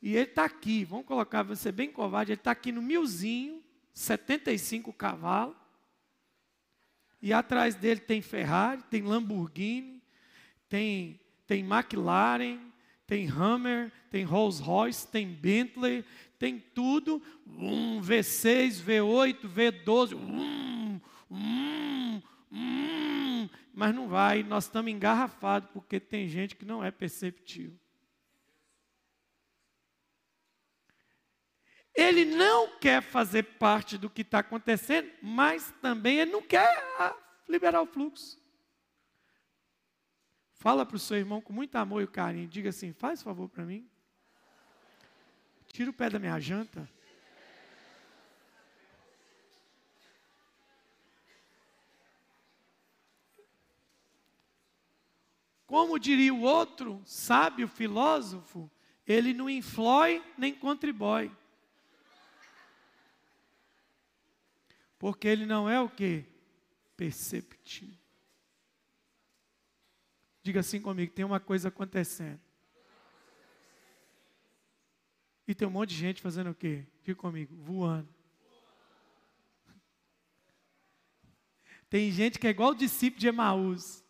[0.00, 4.92] e ele está aqui, vamos colocar, você bem covarde, ele está aqui no milzinho, 75
[4.92, 5.56] cavalos,
[7.20, 10.02] e atrás dele tem Ferrari, tem Lamborghini,
[10.68, 12.58] tem, tem McLaren,
[13.06, 16.04] tem Hammer, tem Rolls Royce, tem Bentley,
[16.38, 20.85] tem tudo, um V6, V8, V12, um,
[21.30, 27.78] um, um, mas não vai, nós estamos engarrafados porque tem gente que não é perceptível.
[31.94, 37.16] Ele não quer fazer parte do que está acontecendo, mas também ele não quer ah,
[37.48, 38.38] liberar o fluxo.
[40.52, 43.64] Fala para o seu irmão com muito amor e carinho, diga assim: faz favor para
[43.64, 43.88] mim.
[45.68, 46.88] Tira o pé da minha janta.
[55.76, 58.70] Como diria o outro sábio filósofo,
[59.06, 61.30] ele não inflói nem contribui.
[64.98, 66.24] Porque ele não é o que?
[66.96, 68.00] Perceptível.
[70.42, 72.40] Diga assim comigo: tem uma coisa acontecendo.
[75.46, 76.86] E tem um monte de gente fazendo o quê?
[77.02, 78.08] Fica comigo, voando.
[81.90, 84.05] Tem gente que é igual o discípulo de Emaús.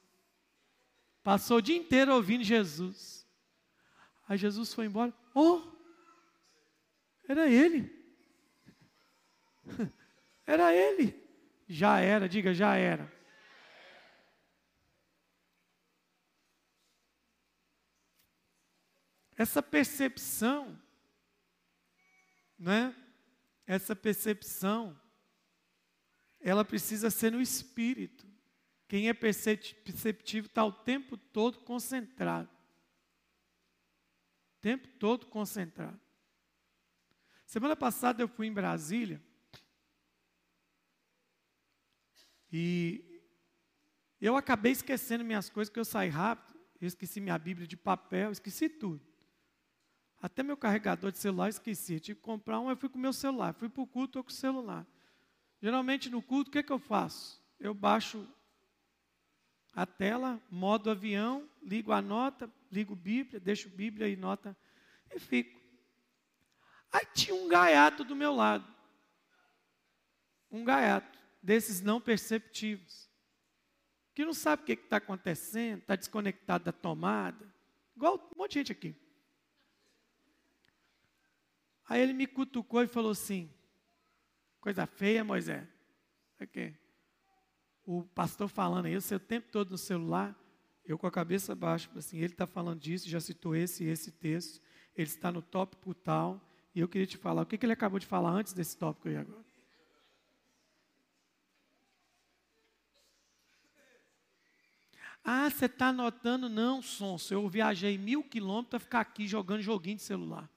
[1.27, 3.27] Passou o dia inteiro ouvindo Jesus.
[4.29, 5.13] Aí Jesus foi embora.
[5.35, 5.61] Oh!
[7.29, 7.93] Era ele.
[10.47, 11.21] Era ele.
[11.67, 13.13] Já era, diga, já era.
[19.37, 20.81] Essa percepção,
[22.57, 22.95] né?
[23.67, 24.97] Essa percepção,
[26.41, 28.36] ela precisa ser no espírito.
[28.89, 32.49] Quem é perceptivo está o tempo todo concentrado.
[34.57, 36.01] O tempo todo concentrado.
[37.45, 39.23] Semana passada eu fui em Brasília
[42.59, 43.23] E
[44.21, 46.59] eu acabei esquecendo minhas coisas, que eu saí rápido.
[46.81, 49.07] Eu esqueci minha Bíblia de papel, esqueci tudo.
[50.21, 51.95] Até meu carregador de celular esqueci.
[51.95, 53.55] Eu tive que comprar um, eu fui com o meu celular.
[53.55, 54.87] Fui para o culto, estou com o celular.
[55.61, 57.43] Geralmente no culto, o que, é que eu faço?
[57.59, 58.27] Eu baixo
[59.77, 64.57] a tela, modo avião, ligo a nota, ligo Bíblia, deixo Bíblia e nota
[65.15, 65.61] e fico.
[66.91, 68.67] Aí tinha um gaiato do meu lado.
[70.51, 73.11] Um gaiato desses não perceptivos,
[74.15, 77.47] que não sabe o que está acontecendo, está desconectado da tomada,
[77.95, 78.97] igual um monte de gente aqui.
[81.87, 83.53] Aí ele me cutucou e falou assim:
[84.59, 85.69] coisa feia, Moisés.
[86.41, 86.86] Okay.
[87.87, 90.37] O pastor falando aí, o tempo todo no celular,
[90.85, 94.11] eu com a cabeça baixa, assim, ele está falando disso, já citou esse e esse
[94.11, 94.61] texto,
[94.97, 96.41] ele está no tópico tal,
[96.75, 99.09] e eu queria te falar, o que, que ele acabou de falar antes desse tópico
[99.09, 99.47] aí agora?
[105.29, 106.49] Ah, você está anotando?
[106.49, 107.35] Não, sonso.
[107.35, 110.49] Eu viajei mil quilômetros para ficar aqui jogando joguinho de celular.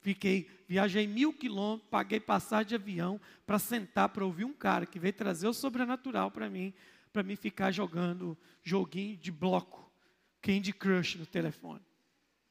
[0.00, 4.98] Fiquei, viajei mil quilômetros, paguei passagem de avião para sentar para ouvir um cara que
[4.98, 6.72] veio trazer o sobrenatural para mim,
[7.12, 9.92] para mim ficar jogando joguinho de bloco,
[10.40, 11.82] Candy Crush no telefone.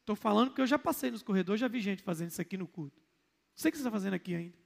[0.00, 2.68] Estou falando que eu já passei nos corredores, já vi gente fazendo isso aqui no
[2.68, 3.00] culto.
[3.00, 4.56] Não sei o que você está fazendo aqui ainda.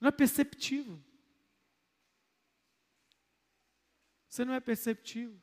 [0.00, 0.98] Não é perceptível.
[4.28, 5.40] Você não é perceptivo.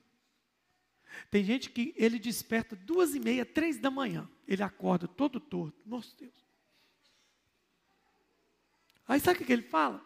[1.30, 4.30] Tem gente que ele desperta duas e meia, três da manhã.
[4.48, 5.78] Ele acorda todo torto.
[5.86, 6.46] Nossa Deus.
[9.08, 10.04] Aí sabe o que ele fala?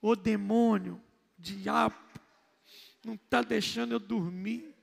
[0.00, 1.00] O demônio,
[1.38, 1.96] diabo,
[3.04, 4.74] não está deixando eu dormir.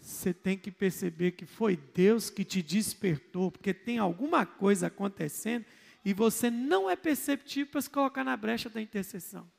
[0.00, 5.64] Você tem que perceber que foi Deus que te despertou, porque tem alguma coisa acontecendo
[6.04, 9.50] e você não é perceptível para se colocar na brecha da intercessão.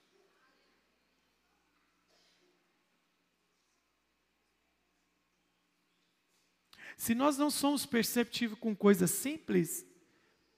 [6.98, 9.86] Se nós não somos perceptivos com coisa simples,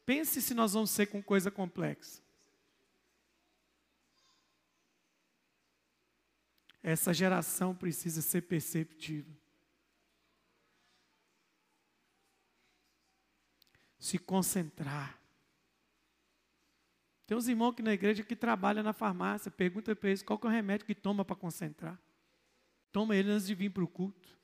[0.05, 2.23] pense se nós vamos ser com coisa complexa.
[6.81, 9.29] Essa geração precisa ser perceptiva.
[13.99, 15.19] Se concentrar.
[17.27, 20.47] Tem uns irmãos aqui na igreja que trabalham na farmácia, pergunta para eles qual é
[20.47, 22.01] o remédio que toma para concentrar.
[22.93, 24.38] Toma ele antes de vir para o culto.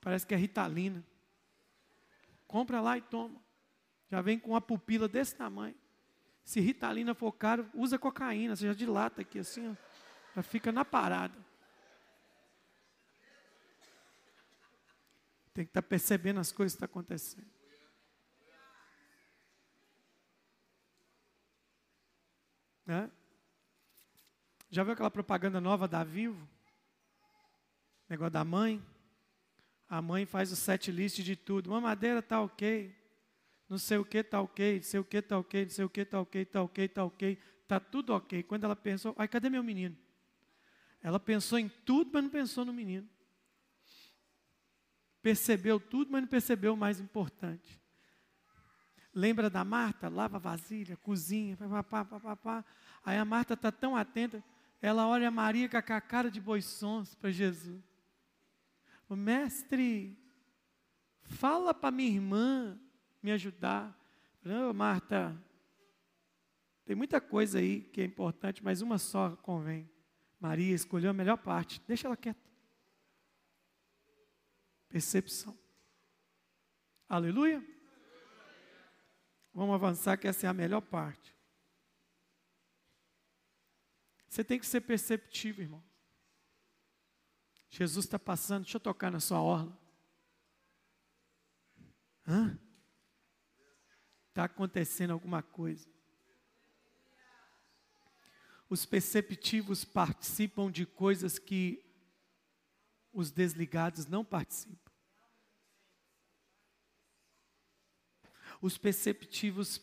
[0.00, 1.04] Parece que é ritalina.
[2.46, 3.40] Compra lá e toma.
[4.10, 5.76] Já vem com uma pupila desse tamanho.
[6.42, 8.56] Se ritalina for caro, usa cocaína.
[8.56, 9.74] Você já dilata aqui assim, ó.
[10.34, 11.38] já fica na parada.
[15.54, 17.46] Tem que estar tá percebendo as coisas que estão tá acontecendo.
[22.86, 23.08] Né?
[24.68, 26.48] Já viu aquela propaganda nova da Vivo?
[28.08, 28.84] Negócio da mãe.
[29.90, 31.70] A mãe faz o set list de tudo.
[31.70, 32.94] Uma madeira tá ok.
[33.68, 34.76] Não sei o que tá ok.
[34.76, 35.64] Não sei o que tá ok.
[35.64, 36.44] Não sei o que tá ok.
[36.44, 37.38] Tá ok, tá ok.
[37.66, 38.44] Tá tudo ok.
[38.44, 39.98] Quando ela pensou, ai, cadê meu menino?
[41.02, 43.08] Ela pensou em tudo, mas não pensou no menino.
[45.20, 47.80] Percebeu tudo, mas não percebeu o mais importante.
[49.12, 50.08] Lembra da Marta?
[50.08, 52.64] Lava a vasilha, cozinha, papá, papá.
[53.04, 54.42] Aí a Marta está tão atenta,
[54.80, 57.89] ela olha a Maria com a cara de boissons para Jesus.
[59.16, 60.18] Mestre,
[61.22, 62.80] fala para minha irmã
[63.22, 63.98] me ajudar.
[64.42, 65.36] Não, Marta,
[66.84, 69.90] tem muita coisa aí que é importante, mas uma só convém.
[70.38, 72.40] Maria escolheu a melhor parte, deixa ela quieta.
[74.88, 75.56] Percepção.
[77.08, 77.64] Aleluia.
[79.52, 81.34] Vamos avançar, que essa é a melhor parte.
[84.28, 85.89] Você tem que ser perceptivo, irmão.
[87.70, 89.78] Jesus está passando, deixa eu tocar na sua orla.
[92.26, 92.58] Hã?
[94.28, 95.88] Está acontecendo alguma coisa.
[98.68, 101.84] Os perceptivos participam de coisas que
[103.12, 104.90] os desligados não participam.
[108.60, 109.80] Os perceptivos,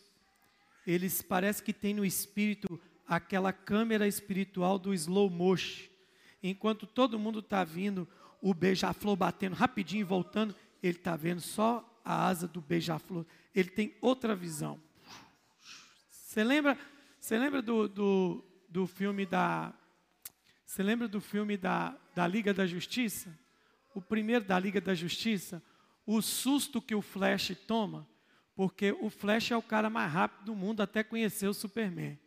[0.86, 5.87] eles parece que têm no espírito aquela câmera espiritual do slow motion.
[6.42, 8.08] Enquanto todo mundo está vindo,
[8.40, 13.26] o beija-flor batendo rapidinho e voltando, ele está vendo só a asa do beija-flor.
[13.54, 14.80] Ele tem outra visão.
[16.10, 16.78] Você lembra,
[17.18, 19.74] você lembra do, do, do filme da.
[20.64, 23.36] Você lembra do filme da, da Liga da Justiça?
[23.94, 25.62] O primeiro da Liga da Justiça?
[26.06, 28.06] O susto que o Flash toma
[28.58, 32.18] porque o Flash é o cara mais rápido do mundo até conhecer o Superman.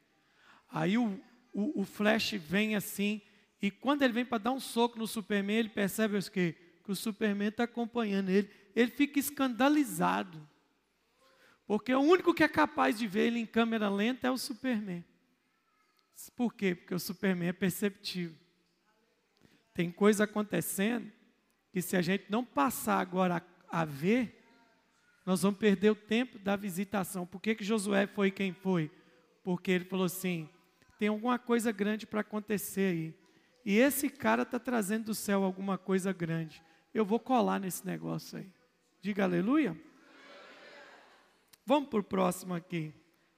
[0.70, 1.20] Aí o,
[1.54, 3.22] o, o Flash vem assim,
[3.62, 6.56] e quando ele vem para dar um soco no Superman, ele percebe o quê?
[6.84, 8.50] Que o Superman está acompanhando ele.
[8.76, 10.50] Ele fica escandalizado.
[11.68, 15.06] Porque o único que é capaz de ver ele em câmera lenta é o Superman.
[16.36, 16.74] Por quê?
[16.74, 18.36] Porque o Superman é perceptível.
[19.74, 21.12] Tem coisa acontecendo
[21.72, 23.38] que se a gente não passar agora
[23.70, 24.44] a, a ver,
[25.26, 27.26] nós vamos perder o tempo da visitação.
[27.26, 28.92] Por que, que Josué foi quem foi?
[29.44, 30.50] Porque ele falou assim:
[31.00, 33.21] tem alguma coisa grande para acontecer aí.
[33.66, 36.62] E esse cara está trazendo do céu alguma coisa grande.
[36.94, 38.50] Eu vou colar nesse negócio aí.
[39.02, 39.80] Diga aleluia.
[41.66, 42.94] Vamos para o próximo aqui.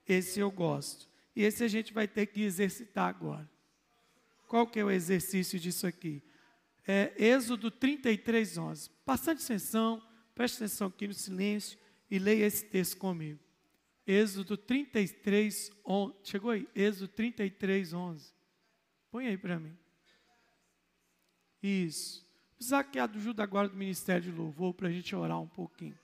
[0.07, 1.09] Esse eu gosto.
[1.35, 3.49] E esse a gente vai ter que exercitar agora.
[4.47, 6.23] Qual que é o exercício disso aqui?
[6.87, 8.89] É Êxodo 33, 11.
[9.05, 10.01] Bastante atenção
[10.33, 11.77] Preste atenção aqui no silêncio
[12.09, 13.39] e leia esse texto comigo.
[14.05, 16.15] Êxodo 33, 11.
[16.23, 16.67] Chegou aí?
[16.75, 18.33] Êxodo 33, 11.
[19.11, 19.77] Põe aí para mim.
[21.63, 22.27] Isso.
[22.57, 25.97] Precisar que ajuda agora do Ministério de Louvor para a gente orar um pouquinho.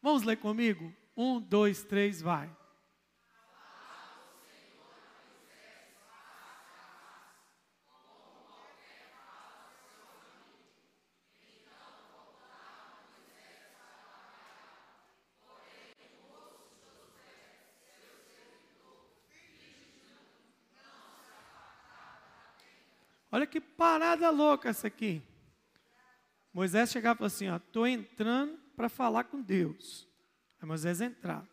[0.00, 0.94] Vamos ler comigo?
[1.16, 2.50] Um, dois, três, vai.
[23.32, 25.22] Olha que parada louca essa aqui.
[26.52, 30.08] Moisés chegava e falou assim: estou entrando para falar com Deus.
[30.60, 31.46] Aí Moisés entrar.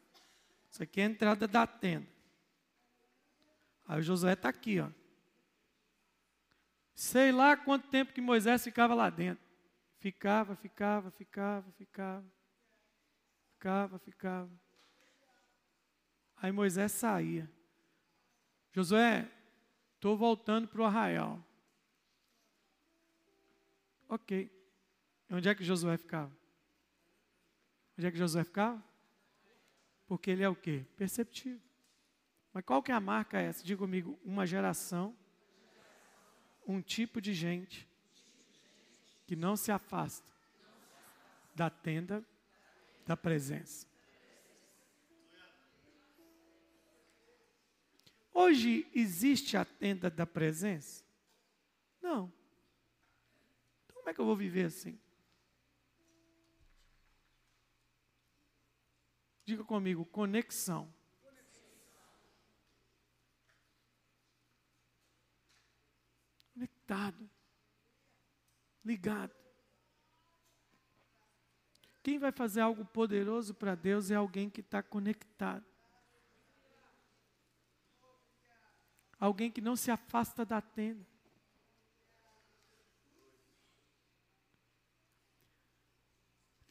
[0.69, 2.07] Isso aqui é a entrada da tenda.
[3.87, 4.89] Aí o Josué está aqui, ó.
[6.93, 9.45] Sei lá quanto tempo que Moisés ficava lá dentro.
[9.99, 12.25] Ficava, ficava, ficava, ficava.
[13.53, 14.51] Ficava, ficava.
[16.37, 17.49] Aí Moisés saía.
[18.73, 19.27] Josué,
[19.95, 21.46] estou voltando para o arraial.
[24.09, 24.51] Ok.
[25.29, 26.35] Onde é que Josué ficava?
[27.97, 28.83] Onde é que Josué ficava?
[30.07, 30.85] Porque ele é o quê?
[30.95, 31.61] Perceptivo.
[32.53, 33.63] Mas qual que é a marca essa?
[33.63, 35.15] Diga comigo, uma geração,
[36.65, 37.87] um tipo de gente
[39.25, 40.31] que não se afasta
[41.53, 42.25] da tenda
[43.05, 43.85] da presença.
[48.33, 51.03] Hoje existe a tenda da presença?
[52.01, 52.31] Não.
[54.07, 54.97] Como é que eu vou viver assim?
[59.43, 60.89] Diga comigo, conexão.
[66.53, 67.29] Conectado.
[68.85, 69.35] Ligado.
[72.01, 75.65] Quem vai fazer algo poderoso para Deus é alguém que está conectado.
[79.19, 81.16] Alguém que não se afasta da tenda.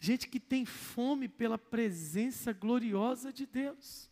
[0.07, 4.09] Gente que tem fome pela presença gloriosa de Deus.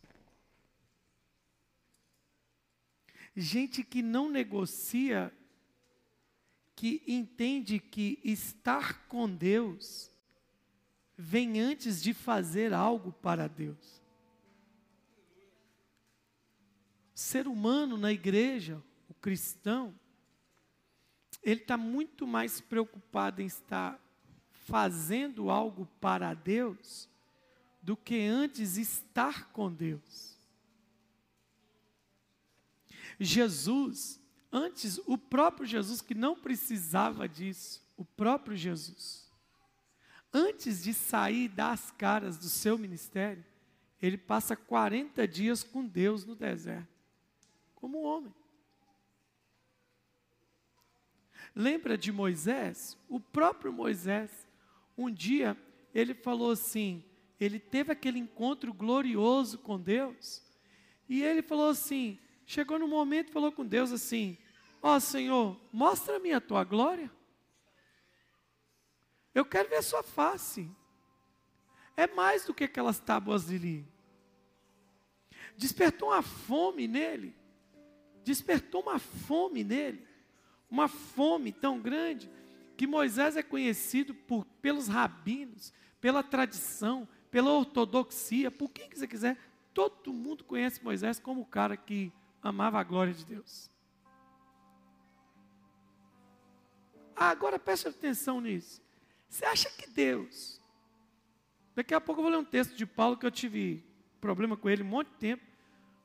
[3.33, 5.33] Gente que não negocia,
[6.75, 10.11] que entende que estar com Deus
[11.17, 14.03] vem antes de fazer algo para Deus.
[17.13, 19.97] O ser humano na igreja, o cristão,
[21.41, 24.04] ele está muito mais preocupado em estar
[24.65, 27.07] fazendo algo para Deus
[27.81, 30.35] do que antes estar com Deus.
[33.19, 34.19] Jesus,
[34.51, 39.31] antes, o próprio Jesus, que não precisava disso, o próprio Jesus,
[40.33, 43.45] antes de sair das caras do seu ministério,
[44.01, 46.89] ele passa 40 dias com Deus no deserto,
[47.75, 48.33] como homem.
[51.55, 52.97] Lembra de Moisés?
[53.07, 54.44] O próprio Moisés,
[54.97, 55.57] um dia
[55.93, 57.03] ele falou assim,
[57.39, 60.43] ele teve aquele encontro glorioso com Deus,
[61.07, 64.37] e ele falou assim, chegou no momento falou com Deus assim:
[64.81, 67.11] Ó oh, Senhor, mostra-me a tua glória.
[69.33, 70.69] Eu quero ver a sua face.
[71.97, 73.87] É mais do que aquelas tábuas de li.
[75.57, 77.35] Despertou uma fome nele.
[78.23, 80.07] Despertou uma fome nele.
[80.69, 82.29] Uma fome tão grande
[82.75, 89.07] que Moisés é conhecido por, pelos rabinos, pela tradição, pela ortodoxia, por quem que você
[89.07, 89.37] quiser.
[89.73, 92.11] Todo mundo conhece Moisés como o cara que
[92.41, 93.69] amava a glória de Deus.
[97.15, 98.81] Ah, agora preste atenção nisso.
[99.29, 100.61] Você acha que Deus.
[101.73, 103.83] Daqui a pouco eu vou ler um texto de Paulo que eu tive
[104.19, 105.43] problema com ele um monte de tempo.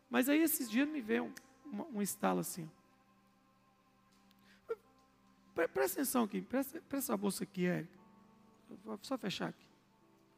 [0.09, 2.69] Mas aí esses dias me veio um, um, um estalo assim.
[5.55, 7.99] Presta atenção aqui, presta, presta a bolsa aqui, Érica.
[8.85, 9.67] Vou só fechar aqui.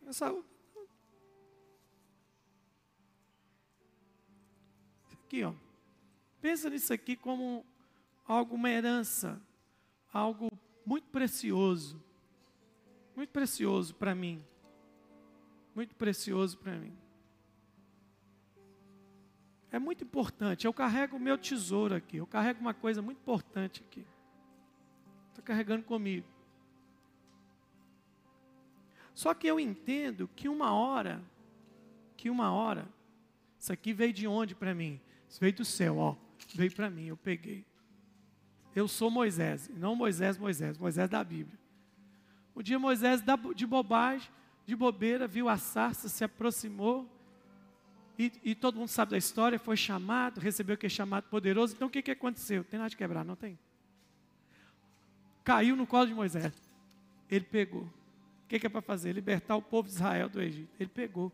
[0.06, 0.34] Essa,
[5.12, 5.54] aqui, ó.
[6.40, 7.64] Pensa nisso aqui como
[8.26, 9.40] algo, uma herança,
[10.12, 10.48] algo
[10.84, 12.02] muito precioso.
[13.16, 14.44] Muito precioso para mim.
[15.74, 16.96] Muito precioso para mim.
[19.70, 20.66] É muito importante.
[20.66, 22.18] Eu carrego o meu tesouro aqui.
[22.18, 24.04] Eu carrego uma coisa muito importante aqui.
[25.32, 26.26] Está carregando comigo.
[29.14, 31.22] Só que eu entendo que uma hora,
[32.16, 32.88] que uma hora,
[33.58, 35.00] isso aqui veio de onde para mim?
[35.28, 36.16] Isso veio do céu, ó.
[36.54, 37.64] Veio para mim, eu peguei.
[38.74, 41.58] Eu sou Moisés, não Moisés, Moisés, Moisés da Bíblia.
[42.54, 43.22] Um dia Moisés,
[43.54, 44.30] de bobagem,
[44.66, 47.08] de bobeira, viu a sarça, se aproximou,
[48.18, 51.74] e, e, todo mundo sabe da história, foi chamado, recebeu que é chamado poderoso.
[51.74, 52.62] Então o que, que aconteceu?
[52.62, 53.58] Tem nada de quebrar, não tem?
[55.44, 56.52] Caiu no colo de Moisés.
[57.30, 57.82] Ele pegou.
[57.82, 59.12] O que, que é para fazer?
[59.12, 60.74] Libertar o povo de Israel do Egito.
[60.78, 61.32] Ele pegou.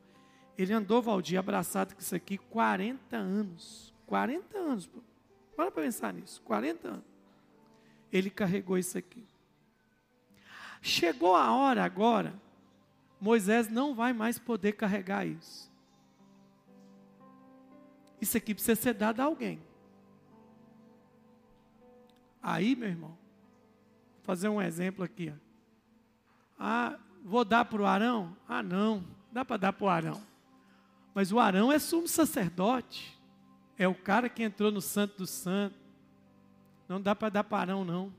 [0.56, 3.94] Ele andou, Valdir, abraçado com isso aqui 40 anos.
[4.06, 4.86] 40 anos.
[4.86, 5.00] Pô.
[5.56, 6.40] Para para pensar nisso.
[6.42, 7.04] 40 anos.
[8.12, 9.24] Ele carregou isso aqui.
[10.80, 12.34] Chegou a hora agora,
[13.20, 15.70] Moisés não vai mais poder carregar isso.
[18.20, 19.61] Isso aqui precisa ser dado a alguém.
[22.42, 23.16] Aí, meu irmão,
[24.29, 25.33] fazer um exemplo aqui.
[26.59, 28.37] Ah, vou dar para o Arão?
[28.47, 29.03] Ah, não,
[29.33, 30.22] dá para dar para o Arão.
[31.14, 33.18] Mas o Arão é sumo sacerdote.
[33.79, 35.76] É o cara que entrou no Santo do Santo.
[36.87, 38.12] Não dá para dar para Arão, não.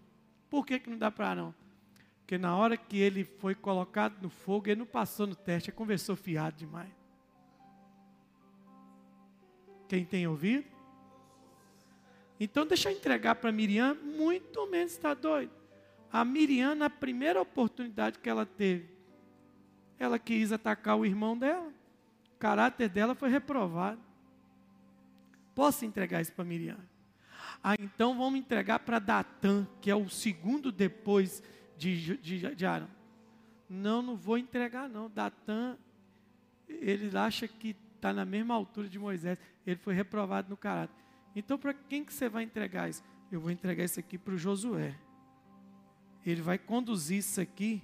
[0.49, 1.53] Por que, que não dá para Arão?
[2.21, 5.77] Porque na hora que ele foi colocado no fogo, ele não passou no teste, ele
[5.77, 6.89] conversou fiado demais.
[9.87, 10.65] Quem tem ouvido?
[12.39, 15.58] Então deixa eu entregar para Miriam, muito menos está doido.
[16.11, 18.89] A Miriam, na primeira oportunidade que ela teve,
[19.97, 21.71] ela quis atacar o irmão dela.
[22.35, 24.01] O caráter dela foi reprovado.
[25.53, 26.77] Posso entregar isso para Miriam?
[27.63, 31.43] Ah, então vamos entregar para Datã, que é o segundo depois
[31.77, 32.87] de, de, de Arão.
[33.69, 35.09] Não, não vou entregar não.
[35.09, 35.77] Datã,
[36.67, 39.39] ele acha que está na mesma altura de Moisés.
[39.65, 40.95] Ele foi reprovado no caráter.
[41.35, 43.03] Então, para quem que você vai entregar isso?
[43.31, 44.95] Eu vou entregar isso aqui para o Josué.
[46.25, 47.81] Ele vai conduzir isso aqui,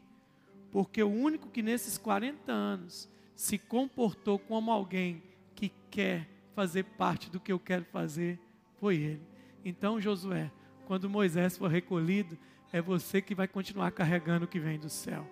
[0.72, 5.24] porque o único que nesses 40 anos se comportou como alguém
[5.54, 8.40] que quer fazer parte do que eu quero fazer
[8.78, 9.28] foi ele.
[9.64, 10.52] Então, Josué,
[10.86, 12.38] quando Moisés for recolhido,
[12.72, 15.26] é você que vai continuar carregando o que vem do céu.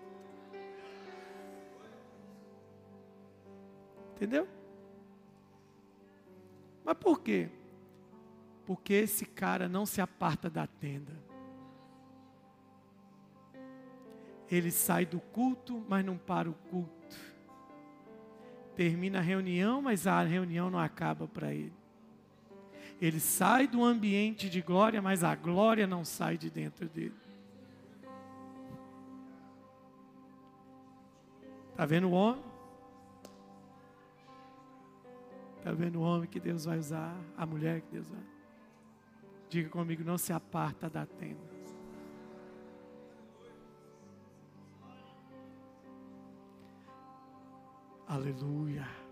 [4.16, 4.48] Entendeu?
[6.84, 7.50] Mas por quê?
[8.66, 11.14] Porque esse cara não se aparta da tenda.
[14.54, 17.16] Ele sai do culto, mas não para o culto.
[18.76, 21.74] Termina a reunião, mas a reunião não acaba para ele.
[23.02, 27.16] Ele sai do ambiente de glória, mas a glória não sai de dentro dele.
[31.72, 32.44] Está vendo o homem?
[35.58, 37.20] Está vendo o homem que Deus vai usar?
[37.36, 38.24] A mulher que Deus vai.
[39.50, 41.53] Diga comigo, não se aparta da tenda.
[48.14, 49.03] Aleluia.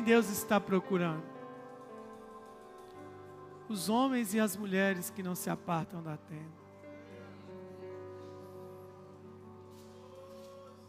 [0.00, 1.22] Quem Deus está procurando?
[3.68, 6.58] Os homens e as mulheres que não se apartam da tenda.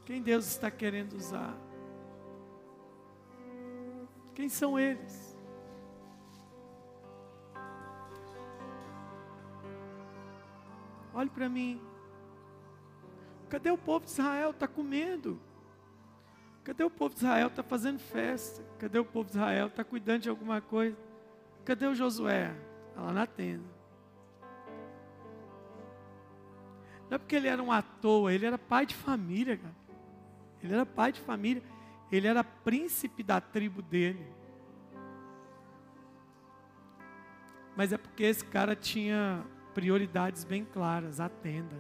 [0.06, 1.58] Quem Deus está querendo usar?
[4.34, 5.38] Quem são eles?
[11.14, 11.82] Olhe para mim.
[13.50, 14.52] Cadê o povo de Israel?
[14.52, 15.38] Está comendo.
[16.64, 17.48] Cadê o povo de Israel?
[17.48, 18.64] Está fazendo festa.
[18.78, 19.68] Cadê o povo de Israel?
[19.68, 20.98] Está cuidando de alguma coisa.
[21.66, 22.56] Cadê o Josué?
[22.90, 23.82] Está lá na tenda.
[27.10, 29.76] Não é porque ele era um à toa, ele era pai de família, cara.
[30.64, 31.64] Ele era pai de família.
[32.12, 34.26] Ele era príncipe da tribo dele.
[37.76, 39.44] Mas é porque esse cara tinha
[39.74, 41.20] prioridades bem claras.
[41.20, 41.78] A tenda.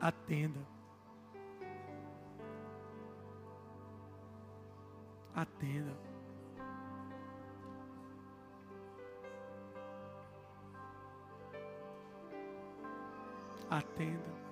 [0.00, 0.73] A tenda.
[5.34, 5.96] Atenda.
[13.68, 14.44] Atenda.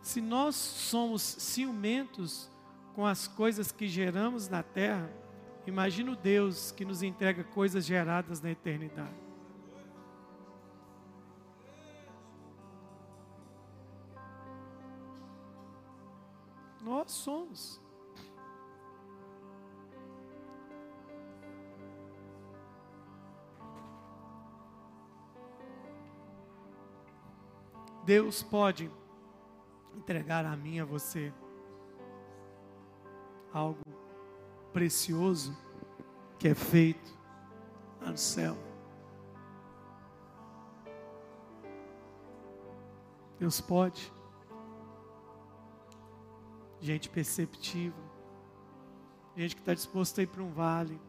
[0.00, 2.50] Se nós somos ciumentos
[2.94, 5.08] com as coisas que geramos na terra,
[5.66, 9.29] imagina o Deus que nos entrega coisas geradas na eternidade.
[17.10, 17.80] Nós somos.
[28.04, 28.88] Deus pode
[29.96, 31.34] entregar a mim, a você,
[33.52, 33.80] algo
[34.72, 35.56] precioso
[36.38, 37.18] que é feito
[38.00, 38.56] lá no céu.
[43.36, 44.12] Deus pode
[46.80, 47.96] gente perceptiva,
[49.36, 51.00] gente que está disposta a ir para um vale,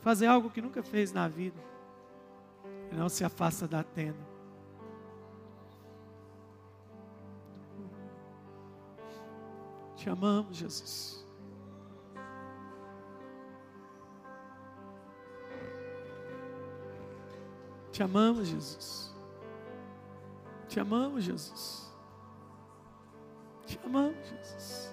[0.00, 1.62] fazer algo que nunca fez na vida,
[2.90, 4.38] e não se afasta da tenda.
[9.96, 11.26] Te amamos, Jesus.
[17.92, 19.12] Te amamos, Jesus.
[20.68, 21.87] Te amamos, Jesus.
[23.88, 24.90] Amamos, Jesus.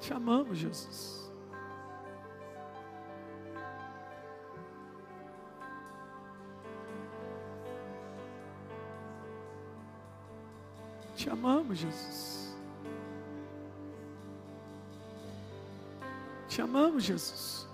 [0.00, 1.30] Te amamos, Jesus.
[11.16, 12.54] Te amamos, Jesus.
[16.48, 17.67] Te amamos, Jesus.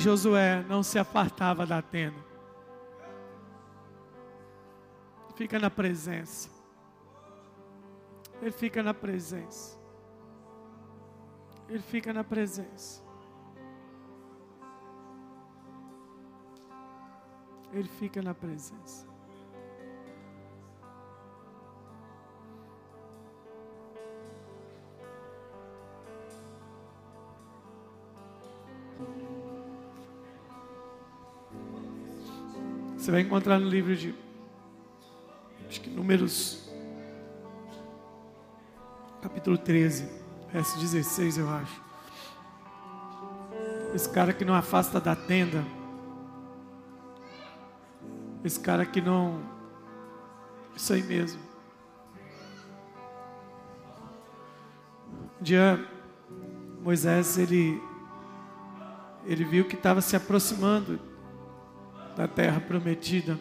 [0.00, 2.24] Josué não se apartava da tenda.
[5.36, 6.48] Fica na presença.
[8.40, 9.78] Ele fica na presença.
[11.68, 13.02] Ele fica na presença.
[17.72, 19.09] Ele fica na presença.
[33.10, 34.14] Você vai encontrar no livro de
[35.68, 36.70] acho que Números
[39.20, 40.08] capítulo 13,
[40.52, 41.82] verso 16, eu acho.
[43.92, 45.64] Esse cara que não afasta da tenda.
[48.44, 49.42] Esse cara que não
[50.76, 51.42] isso aí mesmo.
[55.40, 55.84] Um dia
[56.80, 57.82] Moisés ele
[59.26, 61.09] ele viu que estava se aproximando
[62.20, 63.40] da terra prometida.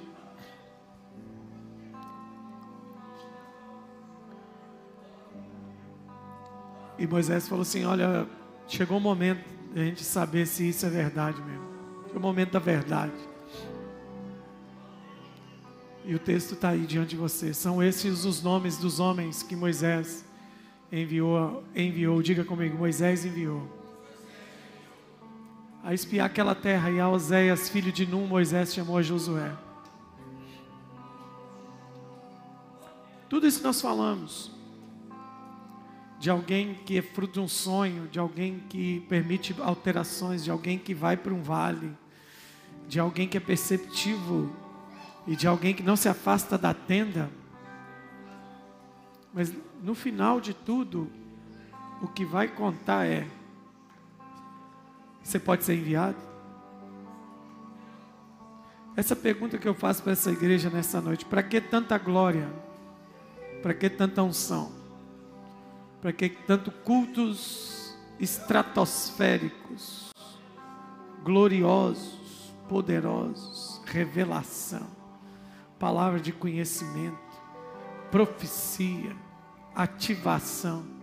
[6.98, 8.26] E Moisés falou assim: Olha,
[8.70, 11.68] chegou o momento de a gente saber se isso é verdade mesmo.
[12.06, 13.12] Chegou o momento da verdade.
[16.06, 17.54] E o texto está aí diante de você.
[17.54, 20.24] São esses os nomes dos homens que Moisés
[20.90, 21.66] enviou.
[21.76, 22.22] enviou.
[22.22, 23.79] Diga comigo: Moisés enviou
[25.84, 29.52] a espiar aquela terra, e a Oséias, filho de Num, Moisés chamou a Josué.
[33.30, 34.52] Tudo isso nós falamos
[36.20, 40.78] de alguém que é fruto de um sonho, de alguém que permite alterações, de alguém
[40.78, 41.96] que vai para um vale,
[42.88, 44.54] de alguém que é perceptivo
[45.26, 47.30] e de alguém que não se afasta da tenda.
[49.34, 51.10] Mas no final de tudo,
[52.02, 53.26] o que vai contar é
[55.24, 56.18] você pode ser enviado?
[58.96, 62.50] Essa pergunta que eu faço para essa igreja nessa noite: para que tanta glória?
[63.62, 64.72] Para que tanta unção?
[66.02, 70.12] Para que tanto cultos estratosféricos,
[71.24, 74.88] gloriosos, poderosos, revelação,
[75.78, 77.18] palavra de conhecimento,
[78.12, 79.16] profecia,
[79.76, 80.99] ativação?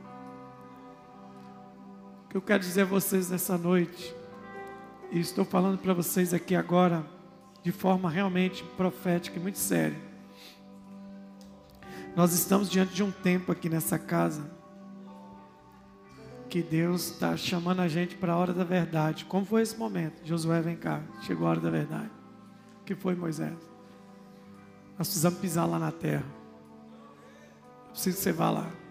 [2.28, 4.14] Que eu quero dizer a vocês nessa noite,
[5.10, 7.04] e estou falando para vocês aqui agora,
[7.62, 9.98] de forma realmente profética e muito séria.
[12.14, 14.50] Nós estamos diante de um tempo aqui nessa casa,
[16.48, 19.24] que Deus está chamando a gente para a hora da verdade.
[19.24, 20.24] Como foi esse momento?
[20.24, 22.10] Josué, vem cá, chegou a hora da verdade.
[22.80, 23.58] O que foi Moisés?
[24.96, 26.24] Nós precisamos pisar lá na terra.
[27.86, 28.85] Eu preciso que você vá lá.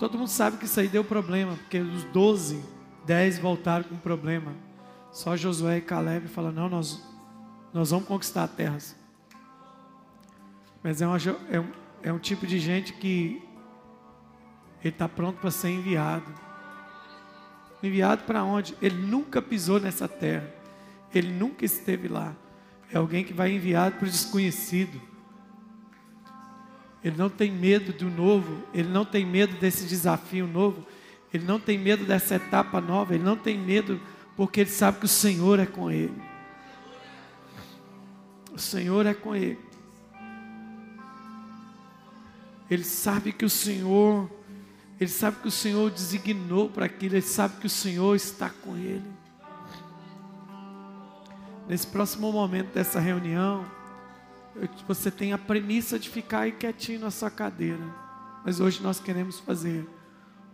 [0.00, 2.64] Todo mundo sabe que isso aí deu problema, porque os 12,
[3.04, 4.54] 10 voltaram com problema.
[5.12, 7.06] Só Josué e Caleb falaram: não, nós,
[7.70, 8.78] nós vamos conquistar a terra.
[10.82, 11.18] Mas é, uma,
[11.50, 11.72] é, um,
[12.02, 13.42] é um tipo de gente que
[14.82, 16.32] ele está pronto para ser enviado.
[17.82, 18.74] Enviado para onde?
[18.80, 20.50] Ele nunca pisou nessa terra.
[21.14, 22.34] Ele nunca esteve lá.
[22.90, 24.98] É alguém que vai enviado para o desconhecido.
[27.02, 30.86] Ele não tem medo do novo, ele não tem medo desse desafio novo,
[31.32, 34.00] ele não tem medo dessa etapa nova, ele não tem medo
[34.36, 36.20] porque ele sabe que o Senhor é com ele.
[38.52, 39.58] O Senhor é com ele.
[42.70, 44.30] Ele sabe que o Senhor,
[45.00, 48.76] ele sabe que o Senhor designou para aquilo, ele sabe que o Senhor está com
[48.76, 49.10] ele.
[51.68, 53.64] Nesse próximo momento dessa reunião,
[54.86, 57.82] você tem a premissa de ficar aí quietinho na sua cadeira.
[58.44, 59.88] Mas hoje nós queremos fazer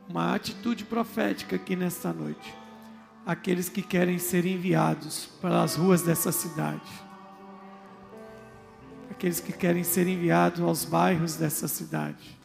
[0.08, 2.54] uma atitude profética aqui nesta noite.
[3.24, 6.88] Aqueles que querem ser enviados para as ruas dessa cidade.
[9.10, 12.38] Aqueles que querem ser enviados aos bairros dessa cidade.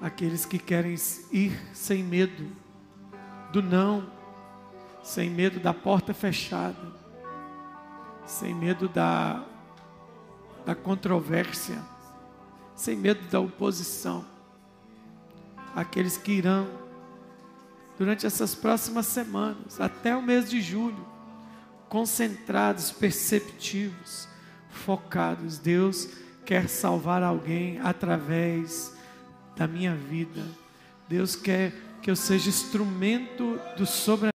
[0.00, 0.96] Aqueles que querem
[1.30, 2.50] ir sem medo
[3.52, 4.10] do não,
[5.02, 7.01] sem medo da porta fechada
[8.26, 9.44] sem medo da,
[10.64, 11.78] da controvérsia,
[12.74, 14.24] sem medo da oposição.
[15.74, 16.68] Aqueles que irão,
[17.98, 21.06] durante essas próximas semanas, até o mês de julho,
[21.88, 24.28] concentrados, perceptivos,
[24.70, 25.58] focados.
[25.58, 26.08] Deus
[26.44, 28.96] quer salvar alguém através
[29.56, 30.42] da minha vida.
[31.08, 34.31] Deus quer que eu seja instrumento do sobrenatural